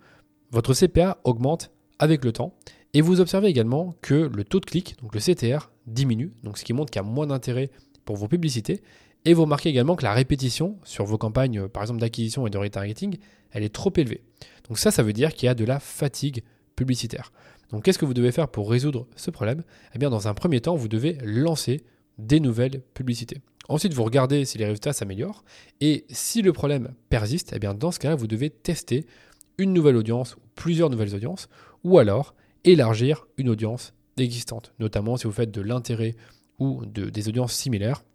votre 0.51 0.73
CPA 0.73 1.19
augmente 1.23 1.71
avec 1.99 2.23
le 2.23 2.31
temps 2.31 2.53
et 2.93 3.01
vous 3.01 3.21
observez 3.21 3.47
également 3.47 3.95
que 4.01 4.29
le 4.33 4.43
taux 4.43 4.59
de 4.59 4.65
clic, 4.65 4.95
donc 5.01 5.13
le 5.13 5.19
CTR, 5.19 5.69
diminue, 5.85 6.33
ce 6.55 6.63
qui 6.63 6.73
montre 6.73 6.91
qu'il 6.91 7.01
y 7.01 7.05
a 7.05 7.07
moins 7.07 7.27
d'intérêt 7.27 7.69
pour 8.05 8.15
vos 8.15 8.27
publicités 8.27 8.81
et 9.27 9.33
vous 9.33 9.41
remarquez 9.41 9.67
également 9.67 9.97
que 9.97 10.05
la 10.05 10.13
répétition 10.13 10.77
sur 10.85 11.03
vos 11.03 11.17
campagnes, 11.17 11.67
par 11.67 11.83
exemple 11.83 11.99
d'acquisition 11.99 12.47
et 12.47 12.49
de 12.49 12.57
retargeting, 12.57 13.17
elle 13.51 13.63
est 13.63 13.75
trop 13.75 13.91
élevée. 13.97 14.21
Donc 14.69 14.77
ça, 14.79 14.89
ça 14.89 15.03
veut 15.03 15.11
dire 15.11 15.33
qu'il 15.33 15.47
y 15.47 15.49
a 15.49 15.53
de 15.53 15.65
la 15.65 15.81
fatigue 15.81 16.43
publicitaire. 16.77 17.33
Donc 17.69 17.83
qu'est-ce 17.83 17.99
que 17.99 18.05
vous 18.05 18.13
devez 18.13 18.31
faire 18.31 18.47
pour 18.47 18.71
résoudre 18.71 19.05
ce 19.17 19.29
problème? 19.29 19.63
Eh 19.93 19.99
bien, 19.99 20.09
dans 20.09 20.29
un 20.29 20.33
premier 20.33 20.61
temps, 20.61 20.75
vous 20.75 20.87
devez 20.87 21.17
lancer 21.23 21.83
des 22.17 22.39
nouvelles 22.39 22.81
publicités. 22.93 23.41
Ensuite, 23.67 23.93
vous 23.93 24.05
regardez 24.05 24.45
si 24.45 24.57
les 24.59 24.65
résultats 24.65 24.93
s'améliorent. 24.93 25.43
Et 25.81 26.05
si 26.09 26.41
le 26.41 26.53
problème 26.53 26.93
persiste, 27.09 27.51
eh 27.53 27.59
bien, 27.59 27.73
dans 27.73 27.91
ce 27.91 27.99
cas-là, 27.99 28.15
vous 28.15 28.27
devez 28.27 28.49
tester 28.49 29.05
une 29.57 29.73
nouvelle 29.73 29.97
audience 29.97 30.37
ou 30.37 30.39
plusieurs 30.55 30.89
nouvelles 30.89 31.15
audiences, 31.15 31.49
ou 31.83 31.97
alors 31.97 32.33
élargir 32.63 33.27
une 33.37 33.49
audience 33.49 33.93
existante, 34.15 34.71
notamment 34.79 35.17
si 35.17 35.25
vous 35.25 35.33
faites 35.33 35.51
de 35.51 35.61
l'intérêt 35.61 36.15
ou 36.59 36.85
de, 36.85 37.09
des 37.09 37.27
audiences 37.27 37.51
similaires. 37.51 38.05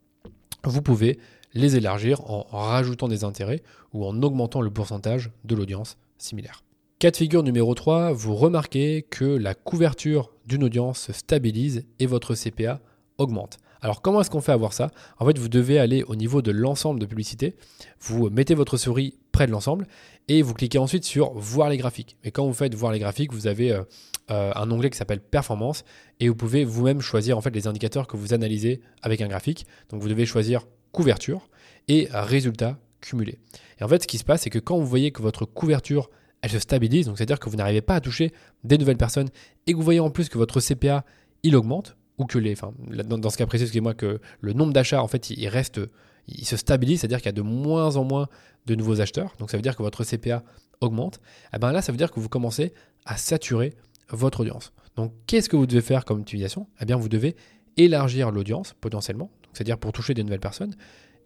Vous 0.65 0.83
pouvez 0.83 1.19
les 1.55 1.77
élargir 1.77 2.21
en 2.31 2.45
rajoutant 2.51 3.09
des 3.09 3.25
intérêts 3.25 3.63
ou 3.93 4.07
en 4.07 4.23
augmentant 4.23 4.61
le 4.61 4.71
pourcentage 4.71 5.31
de 5.45 5.55
l'audience 5.55 5.99
similaire. 6.19 6.63
Cas 6.99 7.11
de 7.11 7.17
figure 7.17 7.43
numéro 7.43 7.75
3, 7.75 8.13
vous 8.13 8.37
remarquez 8.37 9.03
que 9.03 9.25
la 9.25 9.55
couverture 9.55 10.31
d'une 10.47 10.63
audience 10.63 11.01
se 11.01 11.13
stabilise 11.13 11.85
et 11.99 12.07
votre 12.07 12.35
CPA 12.35 12.81
augmente. 13.19 13.59
Alors 13.81 14.01
comment 14.01 14.21
est-ce 14.21 14.31
qu'on 14.31 14.41
fait 14.41 14.53
à 14.53 14.57
voir 14.57 14.73
ça? 14.73 14.93
En 15.19 15.27
fait, 15.27 15.37
vous 15.37 15.49
devez 15.49 15.81
aller 15.81 16.05
au 16.05 16.15
niveau 16.15 16.43
de 16.43 16.53
l'ensemble 16.53 17.01
de 17.01 17.07
publicité, 17.07 17.57
vous 17.99 18.31
mettez 18.31 18.55
votre 18.55 18.77
souris 18.77 19.19
près 19.33 19.47
de 19.47 19.53
l'ensemble 19.53 19.87
et 20.29 20.43
vous 20.43 20.55
cliquez 20.55 20.79
ensuite 20.79 21.05
sur 21.05 21.33
voir 21.33 21.69
les 21.69 21.77
graphiques. 21.77 22.17
Et 22.23 22.31
quand 22.31 22.47
vous 22.47 22.53
faites 22.53 22.75
voir 22.75 22.93
les 22.93 22.99
graphiques, 22.99 23.33
vous 23.33 23.47
avez 23.47 23.73
euh, 23.73 23.83
euh, 24.31 24.53
un 24.55 24.71
onglet 24.71 24.91
qui 24.91 24.99
s'appelle 24.99 25.21
performance 25.21 25.85
et 26.21 26.29
vous 26.29 26.35
pouvez 26.35 26.65
vous-même 26.65 27.01
choisir 27.01 27.37
en 27.37 27.41
fait 27.41 27.55
les 27.55 27.67
indicateurs 27.67 28.07
que 28.07 28.17
vous 28.17 28.35
analysez 28.35 28.81
avec 29.03 29.21
un 29.21 29.29
graphique. 29.29 29.67
Donc 29.89 30.01
vous 30.01 30.09
devez 30.09 30.27
choisir 30.27 30.67
couverture 30.93 31.49
et 31.89 32.09
résultat 32.13 32.79
cumulé. 33.01 33.39
Et 33.81 33.85
en 33.85 33.89
fait, 33.89 34.03
ce 34.03 34.07
qui 34.07 34.19
se 34.19 34.25
passe, 34.25 34.43
c'est 34.43 34.51
que 34.51 34.59
quand 34.59 34.79
vous 34.79 34.87
voyez 34.87 35.11
que 35.11 35.21
votre 35.21 35.45
couverture, 35.45 36.09
elle 36.41 36.51
se 36.51 36.59
stabilise, 36.59 37.07
donc 37.07 37.19
c'est-à-dire 37.19 37.39
que 37.39 37.49
vous 37.51 37.57
n'arrivez 37.57 37.83
pas 37.83 37.97
à 37.97 38.01
toucher 38.01 38.33
des 38.65 38.79
nouvelles 38.79 38.97
personnes, 38.97 39.29
et 39.67 39.73
que 39.73 39.77
vous 39.77 39.83
voyez 39.83 40.01
en 40.01 40.11
plus 40.11 40.29
que 40.29 40.39
votre 40.39 40.61
CPA, 40.61 41.05
il 41.43 41.57
augmente, 41.57 41.97
ou 42.19 42.25
que 42.25 42.39
les, 42.39 42.53
enfin, 42.53 42.73
dans, 42.89 43.31
ce 43.31 43.37
cas 43.37 43.47
précis, 43.47 43.65
excusez-moi, 43.65 43.95
que 43.95 44.21
le 44.41 44.53
nombre 44.53 44.73
d'achats, 44.73 45.03
en 45.03 45.09
fait, 45.09 45.31
il, 45.31 45.49
reste, 45.49 45.81
il 46.29 46.47
se 46.47 46.57
stabilise, 46.57 47.01
c'est-à-dire 47.01 47.19
qu'il 47.19 47.27
y 47.27 47.31
a 47.31 47.33
de 47.33 47.43
moins 47.43 47.97
en 47.97 48.05
moins 48.05 48.29
de 48.67 48.75
nouveaux 48.75 49.01
acheteurs, 49.01 49.35
donc 49.39 49.51
ça 49.51 49.57
veut 49.57 49.63
dire 49.63 49.77
que 49.77 49.83
votre 49.83 50.05
CPA 50.05 50.43
augmente, 50.81 51.17
et 51.17 51.57
eh 51.57 51.59
bien 51.59 51.73
là, 51.73 51.83
ça 51.83 51.93
veut 51.93 51.99
dire 51.99 52.11
que 52.11 52.21
vous 52.21 52.29
commencez 52.29 52.73
à 53.05 53.17
saturer 53.17 53.75
votre 54.11 54.41
audience. 54.41 54.73
Donc, 54.97 55.13
qu'est-ce 55.27 55.49
que 55.49 55.57
vous 55.57 55.67
devez 55.67 55.81
faire 55.81 56.05
comme 56.05 56.21
utilisation? 56.21 56.67
Eh 56.81 56.85
bien, 56.85 56.97
vous 56.97 57.09
devez 57.09 57.37
élargir 57.77 58.31
l'audience 58.31 58.75
potentiellement, 58.81 59.31
c'est-à-dire 59.53 59.79
pour 59.79 59.93
toucher 59.93 60.15
des 60.15 60.23
nouvelles 60.23 60.41
personnes, 60.41 60.75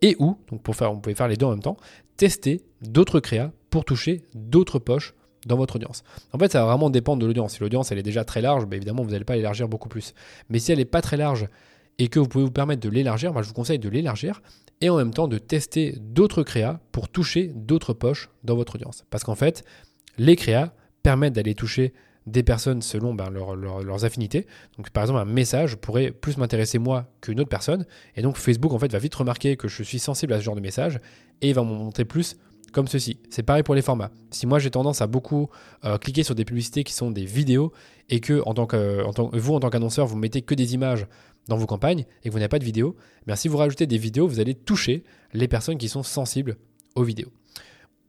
et 0.02 0.16
ou, 0.18 0.38
donc 0.50 0.62
pour 0.62 0.76
faire, 0.76 0.92
on 0.92 1.00
pouvez 1.00 1.14
faire 1.14 1.28
les 1.28 1.36
deux 1.36 1.46
en 1.46 1.50
même 1.50 1.62
temps, 1.62 1.76
tester 2.16 2.62
d'autres 2.82 3.20
créas 3.20 3.50
pour 3.70 3.84
toucher 3.84 4.22
d'autres 4.34 4.78
poches 4.78 5.14
dans 5.46 5.56
votre 5.56 5.76
audience. 5.76 6.02
En 6.32 6.38
fait, 6.38 6.52
ça 6.52 6.60
va 6.60 6.66
vraiment 6.66 6.90
dépendre 6.90 7.22
de 7.22 7.26
l'audience. 7.26 7.54
Si 7.54 7.60
l'audience 7.60 7.92
elle 7.92 7.98
est 7.98 8.02
déjà 8.02 8.24
très 8.24 8.40
large, 8.40 8.66
bah, 8.66 8.76
évidemment, 8.76 9.02
vous 9.02 9.10
n'allez 9.10 9.24
pas 9.24 9.36
l'élargir 9.36 9.68
beaucoup 9.68 9.88
plus. 9.88 10.12
Mais 10.50 10.58
si 10.58 10.72
elle 10.72 10.78
n'est 10.78 10.84
pas 10.84 11.02
très 11.02 11.16
large 11.16 11.48
et 11.98 12.08
que 12.08 12.18
vous 12.18 12.28
pouvez 12.28 12.44
vous 12.44 12.50
permettre 12.50 12.82
de 12.82 12.88
l'élargir, 12.88 13.32
bah, 13.32 13.42
je 13.42 13.48
vous 13.48 13.54
conseille 13.54 13.78
de 13.78 13.88
l'élargir 13.88 14.42
et 14.80 14.90
en 14.90 14.96
même 14.96 15.12
temps 15.12 15.28
de 15.28 15.38
tester 15.38 15.96
d'autres 16.00 16.42
créas 16.42 16.80
pour 16.92 17.08
toucher 17.08 17.52
d'autres 17.54 17.92
poches 17.92 18.30
dans 18.44 18.56
votre 18.56 18.74
audience. 18.74 19.04
Parce 19.10 19.24
qu'en 19.24 19.34
fait, 19.34 19.64
les 20.18 20.36
créas 20.36 20.72
permettent 21.02 21.34
d'aller 21.34 21.54
toucher 21.54 21.92
des 22.26 22.42
personnes 22.42 22.82
selon 22.82 23.14
ben, 23.14 23.30
leurs 23.30 24.04
affinités. 24.04 24.46
Donc 24.76 24.90
par 24.90 25.04
exemple 25.04 25.20
un 25.20 25.32
message 25.32 25.76
pourrait 25.76 26.10
plus 26.10 26.36
m'intéresser 26.36 26.78
moi 26.78 27.06
qu'une 27.20 27.40
autre 27.40 27.48
personne. 27.48 27.86
Et 28.16 28.22
donc 28.22 28.36
Facebook 28.36 28.72
en 28.72 28.78
fait 28.78 28.90
va 28.90 28.98
vite 28.98 29.14
remarquer 29.14 29.56
que 29.56 29.68
je 29.68 29.82
suis 29.82 30.00
sensible 30.00 30.32
à 30.32 30.38
ce 30.38 30.42
genre 30.42 30.56
de 30.56 30.60
message 30.60 31.00
et 31.40 31.52
va 31.52 31.62
me 31.62 31.68
montrer 31.68 32.04
plus 32.04 32.36
comme 32.76 32.88
ceci. 32.88 33.18
C'est 33.30 33.42
pareil 33.42 33.62
pour 33.62 33.74
les 33.74 33.80
formats. 33.80 34.10
Si 34.30 34.46
moi 34.46 34.58
j'ai 34.58 34.70
tendance 34.70 35.00
à 35.00 35.06
beaucoup 35.06 35.48
euh, 35.86 35.96
cliquer 35.96 36.22
sur 36.22 36.34
des 36.34 36.44
publicités 36.44 36.84
qui 36.84 36.92
sont 36.92 37.10
des 37.10 37.24
vidéos 37.24 37.72
et 38.10 38.20
que 38.20 38.34
vous 38.34 39.54
en 39.54 39.60
tant 39.60 39.70
qu'annonceur 39.70 40.06
vous 40.06 40.16
mettez 40.16 40.42
que 40.42 40.54
des 40.54 40.74
images 40.74 41.06
dans 41.48 41.56
vos 41.56 41.64
campagnes 41.64 42.04
et 42.22 42.28
que 42.28 42.32
vous 42.34 42.38
n'avez 42.38 42.50
pas 42.50 42.58
de 42.58 42.66
vidéos, 42.66 42.94
eh 43.26 43.34
si 43.34 43.48
vous 43.48 43.56
rajoutez 43.56 43.86
des 43.86 43.96
vidéos, 43.96 44.28
vous 44.28 44.40
allez 44.40 44.54
toucher 44.54 45.04
les 45.32 45.48
personnes 45.48 45.78
qui 45.78 45.88
sont 45.88 46.02
sensibles 46.02 46.58
aux 46.96 47.02
vidéos. 47.02 47.32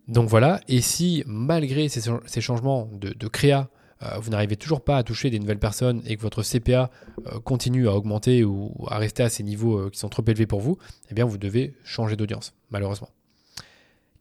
Donc 0.09 0.27
voilà, 0.27 0.59
et 0.67 0.81
si 0.81 1.24
malgré 1.25 1.88
ces, 1.88 2.41
changements 2.41 2.89
de, 2.91 3.27
créa 3.29 3.69
euh, 4.03 4.19
vous 4.19 4.31
n'arrivez 4.31 4.57
toujours 4.57 4.81
pas 4.81 4.97
à 4.97 5.03
toucher 5.03 5.29
des 5.29 5.39
nouvelles 5.39 5.59
personnes 5.59 6.01
et 6.05 6.17
que 6.17 6.21
votre 6.21 6.43
CPA 6.43 6.91
euh, 7.27 7.39
continue 7.39 7.88
à 7.88 7.95
augmenter 7.95 8.43
ou 8.43 8.74
à 8.89 8.97
rester 8.97 9.24
à 9.24 9.29
ces 9.29 9.43
niveaux 9.43 9.89
qui 9.89 9.97
sont 9.97 10.09
trop 10.09 10.24
élevés 10.27 10.45
pour 10.45 10.59
vous, 10.59 10.77
eh 11.09 11.13
bien 11.13 11.24
vous 11.24 11.38
devez 11.38 11.74
changer 11.86 12.17
d'audience, 12.17 12.53
malheureusement. 12.69 13.07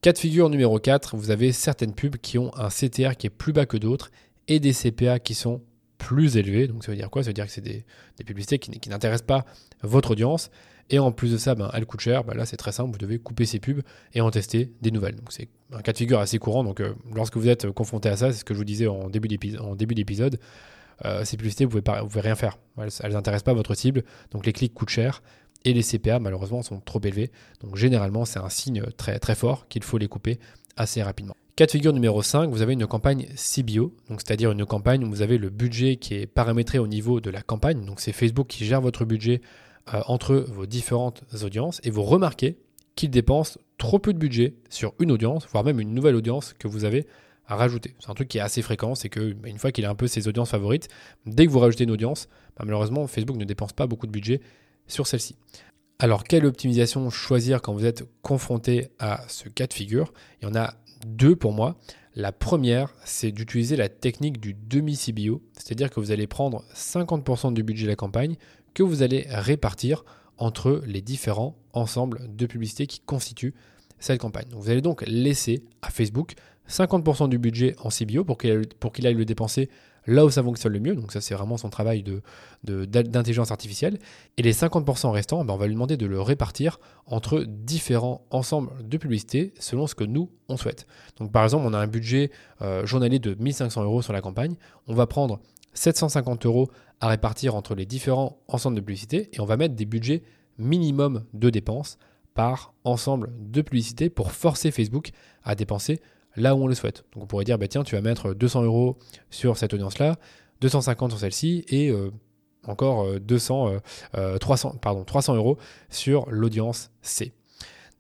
Cas 0.03 0.13
de 0.13 0.19
figure 0.19 0.49
numéro 0.51 0.79
4, 0.79 1.17
vous 1.17 1.31
avez 1.31 1.53
certaines 1.53 1.95
pubs 1.95 2.17
qui 2.17 2.39
ont 2.39 2.55
un 2.57 2.69
CTR 2.69 3.17
qui 3.17 3.27
est 3.27 3.31
plus 3.31 3.53
bas 3.53 3.67
que 3.67 3.77
d'autres 3.77 4.11
et 4.47 4.61
des 4.61 4.73
CPA 4.73 5.19
qui 5.19 5.35
sont 5.35 5.63
plus 5.99 6.37
élevés. 6.37 6.69
Donc 6.69 6.85
ça 6.85 6.93
veut 6.93 6.97
dire 6.97 7.11
quoi? 7.11 7.23
Ça 7.23 7.31
veut 7.31 7.35
dire 7.35 7.47
que 7.47 7.51
c'est 7.51 7.61
des, 7.61 7.85
publicités 8.25 8.59
qui 8.59 8.89
n'intéressent 8.89 9.27
pas 9.27 9.45
votre 9.83 10.13
audience 10.13 10.51
et 10.91 10.99
en 10.99 11.11
plus 11.11 11.33
de 11.33 11.39
ça, 11.39 11.55
ben, 11.55 11.71
elle 11.75 11.87
coûte 11.87 12.01
cher. 12.01 12.23
Ben 12.25 12.35
là, 12.35 12.47
c'est 12.47 12.57
très 12.57 12.73
simple, 12.73 12.93
vous 12.93 12.99
devez 12.99 13.19
couper 13.19 13.47
ces 13.47 13.59
pubs 13.59 13.83
et 14.15 14.21
en 14.21 14.31
tester 14.31 14.71
des 14.83 14.91
nouvelles. 14.91 15.17
Donc 15.17 15.33
c'est 15.33 15.49
un 15.73 15.81
cas 15.81 15.93
de 15.93 15.99
figure 15.99 16.21
assez 16.21 16.39
courant. 16.39 16.63
Donc 16.63 16.81
euh, 16.81 16.95
lorsque 17.15 17.37
vous 17.37 17.49
êtes 17.49 17.71
confronté 17.71 18.09
à 18.09 18.17
ça, 18.17 18.33
c'est 18.33 18.41
ce 18.41 18.45
que 18.45 18.55
je 18.55 18.59
vous 18.59 18.65
disais 18.65 18.87
en 18.87 19.09
début 19.09 19.29
d'épisode, 19.29 20.39
ces 21.25 21.37
publicités, 21.37 21.65
vous 21.65 21.77
ne 21.77 21.81
pouvez, 21.81 22.01
pouvez, 22.01 22.21
rien 22.21 22.37
faire. 22.37 22.59
Elles 22.79 23.13
n'intéressent 23.13 23.43
pas 23.43 23.53
votre 23.53 23.75
cible, 23.75 24.05
donc 24.31 24.47
les 24.47 24.53
clics 24.53 24.73
coûtent 24.73 24.89
cher 24.89 25.23
et 25.65 25.73
les 25.73 25.83
CPA 25.83 26.19
malheureusement 26.19 26.63
sont 26.63 26.81
trop 26.81 27.01
élevés. 27.03 27.31
Donc 27.61 27.77
généralement 27.77 28.25
c'est 28.25 28.39
un 28.39 28.49
signe 28.49 28.83
très 28.97 29.35
fort 29.35 29.69
qu'il 29.69 29.83
faut 29.83 29.99
les 29.99 30.09
couper 30.09 30.39
assez 30.77 31.03
rapidement. 31.03 31.35
Cas 31.57 31.65
de 31.65 31.71
figure 31.71 31.95
numéro 31.95 32.21
5, 32.21 32.51
vous 32.51 32.61
avez 32.61 32.75
une 32.75 32.87
campagne 32.87 33.29
CBO, 33.35 33.95
donc 34.11 34.21
c'est-à-dire 34.21 34.51
une 34.53 34.67
campagne 34.67 35.03
où 35.05 35.09
vous 35.09 35.23
avez 35.23 35.39
le 35.39 35.49
budget 35.49 35.97
qui 35.97 36.13
est 36.13 36.27
paramétré 36.27 36.79
au 36.79 36.87
niveau 36.87 37.19
de 37.19 37.31
la 37.31 37.41
campagne. 37.41 37.83
Donc 37.87 38.01
c'est 38.01 38.13
Facebook 38.13 38.47
qui 38.47 38.67
gère 38.67 38.83
votre 38.83 39.07
budget 39.07 39.41
euh, 39.95 40.03
entre 40.07 40.37
vos 40.37 40.67
différentes 40.67 41.23
audiences 41.43 41.81
et 41.83 41.89
vous 41.89 42.03
remarquez 42.03 42.59
qu'il 42.95 43.09
dépense 43.09 43.59
trop 43.79 43.99
peu 43.99 44.13
de 44.13 44.19
budget 44.19 44.55
sur 44.69 44.93
une 44.99 45.11
audience, 45.11 45.47
voire 45.51 45.65
même 45.65 45.81
une 45.81 45.95
nouvelle 45.95 46.17
audience 46.17 46.55
que 46.59 46.69
vous 46.69 46.85
avez 46.85 47.07
à 47.47 47.57
rajouter. 47.57 47.95
C'est 48.01 48.11
un 48.11 48.15
truc 48.15 48.29
qui 48.29 48.37
est 48.37 48.43
assez 48.43 48.61
fréquent, 48.61 48.95
c'est 48.95 49.09
que 49.09 49.33
bah, 49.33 49.49
fois 49.57 49.73
qu'il 49.73 49.87
a 49.87 49.91
un 49.91 49.95
peu 49.95 50.09
ses 50.09 50.29
audiences 50.29 50.51
favorites, 50.51 50.89
dès 51.25 51.47
que 51.47 51.51
vous 51.51 51.61
rajoutez 51.61 51.85
une 51.85 51.91
audience, 51.91 52.29
bah, 52.59 52.65
malheureusement 52.67 53.07
Facebook 53.07 53.39
ne 53.39 53.45
dépense 53.47 53.73
pas 53.73 53.87
beaucoup 53.87 54.07
de 54.07 54.13
budget 54.13 54.43
sur 54.87 55.07
celle-ci. 55.07 55.37
Alors 55.99 56.25
quelle 56.25 56.45
optimisation 56.45 57.09
choisir 57.09 57.63
quand 57.63 57.73
vous 57.73 57.87
êtes 57.87 58.05
confronté 58.23 58.89
à 58.99 59.25
ce 59.29 59.49
cas 59.49 59.67
de 59.67 59.73
figure? 59.73 60.13
Il 60.41 60.49
y 60.49 60.51
en 60.51 60.55
a 60.55 60.75
deux 61.07 61.37
pour 61.37 61.53
moi. 61.53 61.77
La 62.15 62.33
première, 62.33 62.95
c'est 63.05 63.31
d'utiliser 63.31 63.77
la 63.77 63.89
technique 63.89 64.41
du 64.41 64.55
demi-CBO, 64.55 65.43
c'est-à-dire 65.53 65.91
que 65.91 66.01
vous 66.01 66.13
allez 66.13 66.27
prendre 66.27 66.65
50% 66.75 67.53
du 67.53 67.63
budget 67.63 67.85
de 67.85 67.91
la 67.91 67.97
campagne 67.97 68.37
que 68.75 68.83
vous 68.83 69.03
allez 69.03 69.27
répartir 69.29 70.05
entre 70.39 70.83
les 70.87 71.03
différents 71.03 71.57
ensembles 71.73 72.35
de 72.35 72.47
publicités 72.47 72.87
qui 72.87 73.01
constituent 73.01 73.55
cette 73.99 74.21
campagne. 74.21 74.49
vous 74.53 74.69
allez 74.69 74.83
donc 74.83 75.03
laisser 75.07 75.63
à 75.81 75.91
Facebook 75.91 76.35
50% 76.69 77.29
du 77.29 77.39
budget 77.39 77.77
en 77.83 77.91
CBO 77.91 78.25
pour 78.25 78.39
qu'il 78.39 79.07
aille 79.07 79.15
le 79.15 79.25
dépenser 79.25 79.69
là 80.07 80.25
où 80.25 80.31
ça 80.31 80.43
fonctionne 80.43 80.73
le 80.73 80.81
mieux. 80.81 80.95
Donc 80.95 81.13
ça, 81.13 81.21
c'est 81.21 81.35
vraiment 81.35 81.57
son 81.57 81.69
travail 81.69 82.05
d'intelligence 82.63 83.49
de, 83.49 83.53
artificielle. 83.53 83.99
Et 84.37 84.43
les 84.43 84.53
50% 84.53 85.11
restants, 85.11 85.45
ben, 85.45 85.55
on 85.55 85.57
va 85.57 85.67
lui 85.67 85.75
demander 85.75 85.97
de 85.97 86.07
le 86.07 86.21
répartir 86.21 86.79
entre 87.07 87.45
différents 87.47 88.25
ensembles 88.31 88.71
de 88.87 88.97
publicités 88.97 89.53
selon 89.59 89.87
ce 89.87 89.95
que 89.95 90.05
nous, 90.05 90.31
on 90.49 90.57
souhaite. 90.57 90.87
Donc 91.19 91.33
par 91.33 91.45
exemple, 91.45 91.65
on 91.67 91.75
a 91.75 91.79
un 91.79 91.87
budget 91.87 92.31
euh, 92.63 92.87
journalier 92.87 93.19
de 93.19 93.35
1500 93.35 93.83
euros 93.83 94.03
sur 94.03 94.13
la 94.13 94.21
campagne. 94.21 94.57
On 94.87 94.95
va 94.95 95.07
prendre 95.07 95.41
750 95.75 96.47
euros 96.47 96.71
à 97.01 97.09
répartir 97.09 97.55
entre 97.55 97.75
les 97.75 97.85
différents 97.85 98.39
ensembles 98.49 98.77
de 98.77 98.81
publicités 98.81 99.29
et 99.33 99.41
on 99.41 99.45
va 99.45 99.57
mettre 99.57 99.75
des 99.75 99.85
budgets 99.85 100.23
minimum 100.59 101.25
de 101.35 101.51
dépenses 101.51 101.99
par 102.35 102.75
ensemble 102.85 103.31
de 103.39 103.63
publicités 103.63 104.11
pour 104.11 104.33
forcer 104.33 104.71
Facebook 104.71 105.11
à 105.43 105.55
dépenser 105.55 106.01
là 106.37 106.55
où 106.55 106.63
on 106.63 106.67
le 106.67 106.75
souhaite. 106.75 107.05
Donc 107.13 107.25
on 107.25 107.27
pourrait 107.27 107.45
dire, 107.45 107.59
bah, 107.59 107.69
tiens, 107.69 107.85
tu 107.85 107.95
vas 107.95 108.01
mettre 108.01 108.35
200 108.35 108.63
euros 108.63 108.99
sur 109.31 109.57
cette 109.57 109.75
audience-là, 109.75 110.17
250 110.61 111.13
sur 111.13 111.21
celle-ci 111.21 111.65
et 111.69 111.91
euh, 111.91 112.11
encore 112.65 113.21
200, 113.21 113.81
euh, 114.17 114.39
300, 114.39 114.73
euh, 114.75 114.79
pardon, 114.79 115.05
300 115.05 115.35
euros 115.37 115.59
sur 115.91 116.31
l'audience 116.31 116.91
C. 117.03 117.33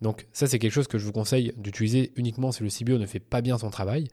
Donc 0.02 0.26
ça, 0.32 0.46
c'est 0.46 0.58
quelque 0.58 0.72
chose 0.72 0.88
que 0.88 0.98
je 0.98 1.04
vous 1.04 1.12
conseille 1.12 1.54
d'utiliser 1.56 2.12
uniquement 2.16 2.52
si 2.52 2.62
le 2.62 2.68
CBO 2.68 2.98
ne 2.98 3.06
fait 3.06 3.20
pas 3.20 3.40
bien 3.40 3.56
son 3.56 3.70
travail. 3.70 4.08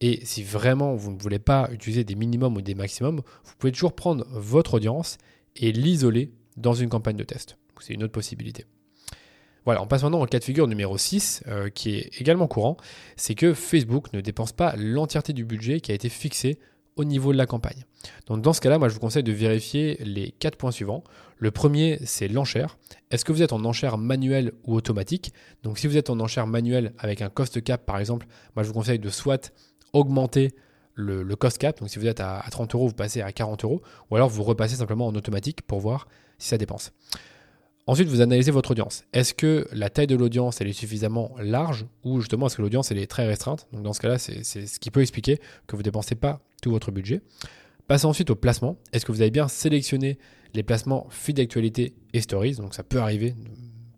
Et 0.00 0.24
si 0.24 0.42
vraiment 0.42 0.94
vous 0.94 1.12
ne 1.12 1.18
voulez 1.18 1.38
pas 1.38 1.68
utiliser 1.72 2.04
des 2.04 2.14
minimums 2.14 2.56
ou 2.56 2.62
des 2.62 2.74
maximums, 2.74 3.20
vous 3.44 3.52
pouvez 3.58 3.72
toujours 3.72 3.94
prendre 3.94 4.26
votre 4.30 4.74
audience 4.74 5.18
et 5.56 5.72
l'isoler 5.72 6.32
dans 6.56 6.74
une 6.74 6.88
campagne 6.88 7.16
de 7.16 7.24
test. 7.24 7.58
C'est 7.80 7.94
une 7.94 8.04
autre 8.04 8.12
possibilité. 8.12 8.64
Voilà, 9.66 9.82
on 9.82 9.86
passe 9.88 10.04
maintenant 10.04 10.22
au 10.22 10.26
cas 10.26 10.38
de 10.38 10.44
figure 10.44 10.68
numéro 10.68 10.96
6, 10.96 11.42
euh, 11.48 11.68
qui 11.70 11.96
est 11.96 12.20
également 12.20 12.46
courant, 12.46 12.76
c'est 13.16 13.34
que 13.34 13.52
Facebook 13.52 14.12
ne 14.12 14.20
dépense 14.20 14.52
pas 14.52 14.76
l'entièreté 14.76 15.32
du 15.32 15.44
budget 15.44 15.80
qui 15.80 15.90
a 15.90 15.94
été 15.94 16.08
fixé 16.08 16.60
au 16.94 17.02
niveau 17.02 17.32
de 17.32 17.36
la 17.36 17.46
campagne. 17.46 17.84
Donc 18.28 18.42
dans 18.42 18.52
ce 18.52 18.60
cas-là, 18.60 18.78
moi 18.78 18.88
je 18.88 18.94
vous 18.94 19.00
conseille 19.00 19.24
de 19.24 19.32
vérifier 19.32 19.96
les 20.04 20.30
quatre 20.30 20.56
points 20.56 20.70
suivants. 20.70 21.02
Le 21.36 21.50
premier, 21.50 21.98
c'est 22.04 22.28
l'enchère. 22.28 22.78
Est-ce 23.10 23.24
que 23.24 23.32
vous 23.32 23.42
êtes 23.42 23.52
en 23.52 23.64
enchère 23.64 23.98
manuelle 23.98 24.52
ou 24.64 24.76
automatique? 24.76 25.32
Donc 25.64 25.78
si 25.78 25.88
vous 25.88 25.96
êtes 25.96 26.10
en 26.10 26.20
enchère 26.20 26.46
manuelle 26.46 26.92
avec 26.98 27.20
un 27.20 27.28
cost 27.28 27.62
cap 27.62 27.84
par 27.84 27.98
exemple, 27.98 28.28
moi 28.54 28.62
je 28.62 28.68
vous 28.68 28.74
conseille 28.74 29.00
de 29.00 29.10
soit 29.10 29.52
augmenter 29.92 30.52
le, 30.94 31.24
cost 31.34 31.58
cap, 31.58 31.80
donc 31.80 31.90
si 31.90 31.98
vous 31.98 32.06
êtes 32.06 32.20
à, 32.20 32.38
à 32.38 32.50
30 32.50 32.72
euros, 32.76 32.86
vous 32.86 32.94
passez 32.94 33.20
à 33.20 33.32
40 33.32 33.64
euros, 33.64 33.82
ou 34.10 34.16
alors 34.16 34.30
vous 34.30 34.44
repassez 34.44 34.76
simplement 34.76 35.08
en 35.08 35.14
automatique 35.16 35.62
pour 35.62 35.80
voir 35.80 36.06
si 36.38 36.48
ça 36.48 36.56
dépense. 36.56 36.92
Ensuite, 37.88 38.08
vous 38.08 38.20
analysez 38.20 38.50
votre 38.50 38.72
audience. 38.72 39.04
Est-ce 39.12 39.32
que 39.32 39.68
la 39.70 39.90
taille 39.90 40.08
de 40.08 40.16
l'audience 40.16 40.60
est 40.60 40.72
suffisamment 40.72 41.36
large 41.38 41.86
ou 42.02 42.20
justement 42.20 42.46
est-ce 42.46 42.56
que 42.56 42.62
l'audience 42.62 42.90
est 42.90 43.06
très 43.06 43.26
restreinte? 43.26 43.68
Donc 43.72 43.84
dans 43.84 43.92
ce 43.92 44.00
cas-là, 44.00 44.18
c'est 44.18 44.42
ce 44.42 44.80
qui 44.80 44.90
peut 44.90 45.02
expliquer 45.02 45.38
que 45.68 45.76
vous 45.76 45.82
ne 45.82 45.84
dépensez 45.84 46.16
pas 46.16 46.40
tout 46.60 46.72
votre 46.72 46.90
budget. 46.90 47.20
Passez 47.86 48.06
ensuite 48.06 48.30
au 48.30 48.34
placement. 48.34 48.76
Est-ce 48.92 49.06
que 49.06 49.12
vous 49.12 49.20
avez 49.20 49.30
bien 49.30 49.46
sélectionné 49.46 50.18
les 50.54 50.64
placements 50.64 51.06
feed 51.10 51.36
d'actualité 51.36 51.94
et 52.12 52.20
stories? 52.20 52.56
Donc 52.56 52.74
ça 52.74 52.82
peut 52.82 52.98
arriver 52.98 53.36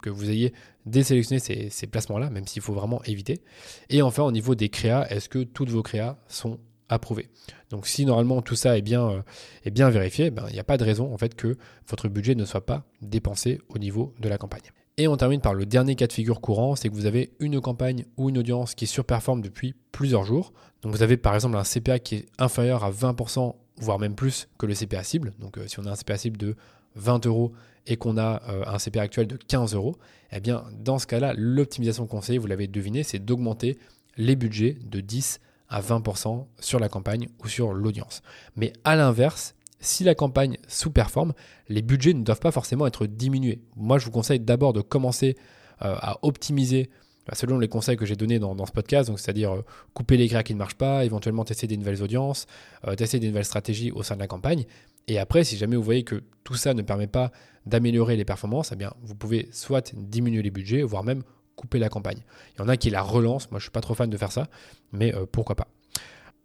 que 0.03 0.11
vous 0.11 0.29
ayez 0.29 0.53
désélectionné 0.85 1.41
ces 1.41 1.87
placements-là, 1.87 2.29
même 2.29 2.47
s'il 2.47 2.61
faut 2.61 2.75
vraiment 2.75 3.03
éviter. 3.05 3.41
Et 3.89 4.03
enfin, 4.03 4.23
au 4.23 4.33
niveau 4.33 4.55
des 4.55 4.69
créas, 4.69 5.07
est-ce 5.09 5.31
que 5.31 5.45
toutes 5.45 5.71
vos 5.71 5.83
créas 5.83 6.19
sont 6.29 6.61
approuvé. 6.89 7.29
Donc 7.71 7.87
si 7.87 8.05
normalement 8.05 8.43
tout 8.43 8.57
ça 8.57 8.79
est 8.79 8.83
bien, 8.83 9.09
euh, 9.09 9.23
est 9.65 9.71
bien 9.71 9.91
vérifié, 9.91 10.31
ben, 10.31 10.45
il 10.49 10.55
n'y 10.55 10.61
a 10.61 10.65
pas 10.65 10.77
de 10.77 10.85
raison 10.85 11.13
en 11.13 11.19
fait 11.19 11.35
que 11.35 11.57
votre 11.89 12.09
budget 12.09 12.35
ne 12.35 12.45
soit 12.45 12.65
pas 12.65 12.85
dépensé 13.03 13.61
au 13.69 13.79
niveau 13.79 14.15
de 14.21 14.29
la 14.29 14.39
campagne. 14.39 14.71
Et 14.97 15.07
on 15.07 15.17
termine 15.17 15.41
par 15.41 15.55
le 15.55 15.65
dernier 15.65 15.95
cas 15.95 16.09
de 16.09 16.13
figure 16.13 16.41
courant, 16.41 16.75
c'est 16.75 16.89
que 16.89 16.95
vous 16.95 17.07
avez 17.07 17.31
une 17.39 17.61
campagne 17.61 18.05
ou 18.17 18.31
une 18.31 18.39
audience 18.39 18.75
qui 18.75 18.89
surperforme 18.89 19.43
depuis 19.43 19.77
plusieurs 19.93 20.25
jours. 20.25 20.53
Donc 20.83 20.93
vous 20.93 21.03
avez 21.03 21.17
par 21.17 21.37
exemple 21.37 21.57
un 21.57 21.63
CPA 21.63 22.01
qui 22.01 22.17
est 22.17 22.27
inférieur 22.39 22.83
à 22.83 22.91
20%, 22.91 23.55
voire 23.77 24.01
même 24.01 24.17
plus 24.17 24.49
que 24.59 24.67
le 24.67 24.75
CPA 24.75 25.05
cible. 25.05 25.35
Donc 25.39 25.57
euh, 25.57 25.69
si 25.69 25.79
on 25.79 25.85
a 25.85 25.93
un 25.93 25.95
CPA 25.95 26.19
cible 26.19 26.37
de 26.37 26.57
20 26.97 27.27
euros 27.27 27.53
et 27.87 27.97
qu'on 27.97 28.19
a 28.19 28.43
euh, 28.49 28.65
un 28.67 28.79
CPA 28.79 29.03
actuel 29.03 29.29
de 29.29 29.37
15 29.37 29.75
euros, 29.75 29.97
eh 30.33 30.41
bien 30.41 30.65
dans 30.73 30.99
ce 30.99 31.07
cas-là, 31.07 31.33
l'optimisation 31.37 32.09
conseillée, 32.09 32.39
vous 32.39 32.49
l'avez 32.49 32.67
deviné, 32.67 33.05
c'est 33.05 33.21
d'augmenter 33.21 33.79
les 34.17 34.35
budgets 34.35 34.77
de 34.83 35.01
10 35.01 35.39
à 35.69 35.81
20% 35.81 36.47
sur 36.61 36.81
la 36.81 36.89
campagne 36.89 37.29
ou 37.43 37.49
sur 37.49 37.73
l'audience. 37.73 38.23
Mais 38.57 38.73
à 38.85 38.97
l'inverse, 38.97 39.55
si 39.81 40.05
la 40.05 40.15
campagne 40.15 40.57
sous-performe, 40.67 41.35
les 41.69 41.83
budgets 41.83 42.15
ne 42.15 42.23
doivent 42.23 42.41
pas 42.41 42.51
forcément 42.51 42.87
être 42.87 43.07
diminués. 43.07 43.61
Moi, 43.77 43.99
je 43.99 44.05
vous 44.07 44.11
conseille 44.11 44.41
d'abord 44.41 44.73
de 44.73 44.81
commencer 44.81 45.37
euh, 45.83 45.95
à 46.01 46.19
optimiser 46.23 46.91
bah, 47.27 47.35
selon 47.35 47.59
les 47.59 47.69
conseils 47.69 47.97
que 47.97 48.07
j'ai 48.07 48.17
donnés 48.17 48.39
dans, 48.39 48.67
ce 48.67 48.73
podcast, 48.73 49.09
donc 49.09 49.21
c'est-à-dire 49.21 49.55
euh, 49.55 49.65
couper 49.93 50.17
les 50.17 50.29
créas 50.29 50.43
qui 50.43 50.55
ne 50.55 50.59
marchent 50.59 50.79
pas, 50.79 51.05
éventuellement 51.05 51.45
tester 51.45 51.67
des 51.67 51.77
nouvelles 51.77 52.03
audiences, 52.03 52.47
euh, 52.87 52.95
tester 52.95 53.21
des 53.21 53.29
nouvelles 53.29 53.45
stratégies 53.45 53.93
au 53.93 54.03
sein 54.03 54.15
de 54.15 54.21
la 54.21 54.27
campagne. 54.27 54.65
Et 55.07 55.19
après, 55.19 55.45
si 55.45 55.57
jamais 55.57 55.77
vous 55.77 55.83
voyez 55.83 56.05
que 56.05 56.23
tout 56.43 56.55
ça 56.55 56.75
ne 56.75 56.83
permet 56.83 57.07
pas 57.07 57.31
d'améliorer 57.67 58.17
les 58.17 58.25
performances, 58.25 58.73
eh 58.73 58.77
bien, 58.77 58.93
vous 59.03 59.15
pouvez 59.15 59.49
soit 59.53 59.95
diminuer 59.95 60.43
les 60.43 60.51
budgets, 60.51 60.83
voire 60.83 61.05
même 61.05 61.23
couper 61.59 61.79
la 61.79 61.89
campagne. 61.89 62.23
Il 62.55 62.63
y 62.63 62.65
en 62.65 62.69
a 62.69 62.77
qui 62.77 62.89
la 62.89 63.03
relancent, 63.03 63.51
moi 63.51 63.59
je 63.59 63.65
suis 63.65 63.71
pas 63.71 63.81
trop 63.81 63.95
fan 63.95 64.09
de 64.09 64.17
faire 64.17 64.33
ça, 64.33 64.47
mais 64.93 65.15
euh, 65.15 65.27
pourquoi 65.31 65.57
pas. 65.57 65.69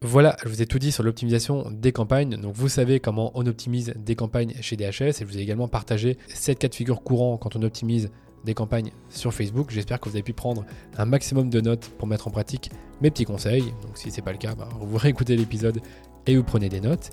Voilà, 0.02 0.36
je 0.44 0.50
vous 0.50 0.62
ai 0.62 0.66
tout 0.66 0.80
dit 0.80 0.92
sur 0.92 1.02
l'optimisation 1.02 1.72
des 1.72 1.94
campagnes. 1.94 2.36
Donc 2.36 2.54
vous 2.56 2.68
savez 2.68 3.00
comment 3.00 3.32
on 3.36 3.46
optimise 3.46 3.94
des 3.96 4.16
campagnes 4.16 4.54
chez 4.60 4.76
DHS 4.76 5.02
et 5.02 5.14
je 5.22 5.26
vous 5.26 5.38
ai 5.38 5.42
également 5.42 5.70
partagé 5.70 6.18
7 6.28 6.60
cas 6.60 6.68
de 6.68 6.76
figure 6.76 7.04
courants 7.04 7.38
quand 7.38 7.56
on 7.56 7.62
optimise 7.62 8.12
des 8.44 8.54
campagnes 8.54 8.92
sur 9.10 9.34
Facebook. 9.34 9.72
J'espère 9.72 10.02
que 10.02 10.10
vous 10.10 10.16
avez 10.16 10.24
pu 10.24 10.34
prendre 10.34 10.66
un 10.98 11.06
maximum 11.06 11.50
de 11.50 11.62
notes 11.62 11.90
pour 11.98 12.10
mettre 12.10 12.28
en 12.28 12.32
pratique 12.32 12.70
mes 13.02 13.12
petits 13.12 13.24
conseils. 13.24 13.64
Donc 13.82 13.96
si 13.98 14.12
ce 14.12 14.18
n'est 14.18 14.24
pas 14.24 14.34
le 14.34 14.38
cas, 14.38 14.56
bah, 14.56 14.68
vous 14.82 14.98
réécoutez 14.98 15.38
l'épisode 15.38 15.80
et 16.28 16.36
vous 16.36 16.44
prenez 16.44 16.68
des 16.68 16.82
notes. 16.82 17.12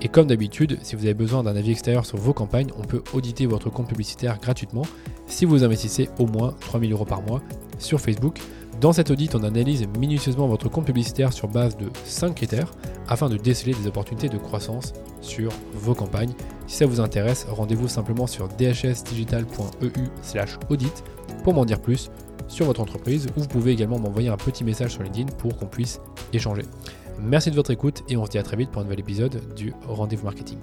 Et 0.00 0.08
comme 0.08 0.28
d'habitude, 0.28 0.78
si 0.82 0.94
vous 0.94 1.04
avez 1.04 1.14
besoin 1.14 1.42
d'un 1.42 1.56
avis 1.56 1.72
extérieur 1.72 2.06
sur 2.06 2.18
vos 2.18 2.32
campagnes, 2.32 2.70
on 2.78 2.82
peut 2.82 3.02
auditer 3.12 3.46
votre 3.46 3.68
compte 3.68 3.88
publicitaire 3.88 4.38
gratuitement 4.38 4.86
si 5.26 5.44
vous 5.44 5.64
investissez 5.64 6.08
au 6.18 6.26
moins 6.26 6.54
3000 6.60 6.92
euros 6.92 7.04
par 7.04 7.22
mois 7.22 7.42
sur 7.78 8.00
Facebook. 8.00 8.38
Dans 8.80 8.92
cet 8.92 9.10
audit, 9.10 9.34
on 9.34 9.42
analyse 9.42 9.88
minutieusement 9.98 10.46
votre 10.46 10.68
compte 10.68 10.84
publicitaire 10.84 11.32
sur 11.32 11.48
base 11.48 11.76
de 11.76 11.86
5 12.04 12.36
critères 12.36 12.70
afin 13.08 13.28
de 13.28 13.36
déceler 13.36 13.74
des 13.74 13.88
opportunités 13.88 14.28
de 14.28 14.38
croissance 14.38 14.92
sur 15.20 15.50
vos 15.74 15.94
campagnes. 15.94 16.30
Si 16.68 16.76
ça 16.76 16.86
vous 16.86 17.00
intéresse, 17.00 17.44
rendez-vous 17.50 17.88
simplement 17.88 18.28
sur 18.28 18.46
dhsdigital.eu/audit 18.46 21.04
pour 21.42 21.54
m'en 21.54 21.64
dire 21.64 21.80
plus 21.80 22.08
sur 22.46 22.66
votre 22.66 22.80
entreprise 22.80 23.26
ou 23.36 23.40
vous 23.40 23.48
pouvez 23.48 23.72
également 23.72 23.98
m'envoyer 23.98 24.28
un 24.28 24.36
petit 24.36 24.62
message 24.62 24.92
sur 24.92 25.02
LinkedIn 25.02 25.32
pour 25.38 25.56
qu'on 25.56 25.66
puisse 25.66 26.00
échanger. 26.32 26.62
Merci 27.20 27.50
de 27.50 27.56
votre 27.56 27.70
écoute 27.70 28.04
et 28.08 28.16
on 28.16 28.24
se 28.24 28.30
dit 28.30 28.38
à 28.38 28.42
très 28.42 28.56
vite 28.56 28.70
pour 28.70 28.80
un 28.80 28.84
nouvel 28.84 29.00
épisode 29.00 29.54
du 29.54 29.74
Rendez-vous 29.86 30.24
Marketing. 30.24 30.58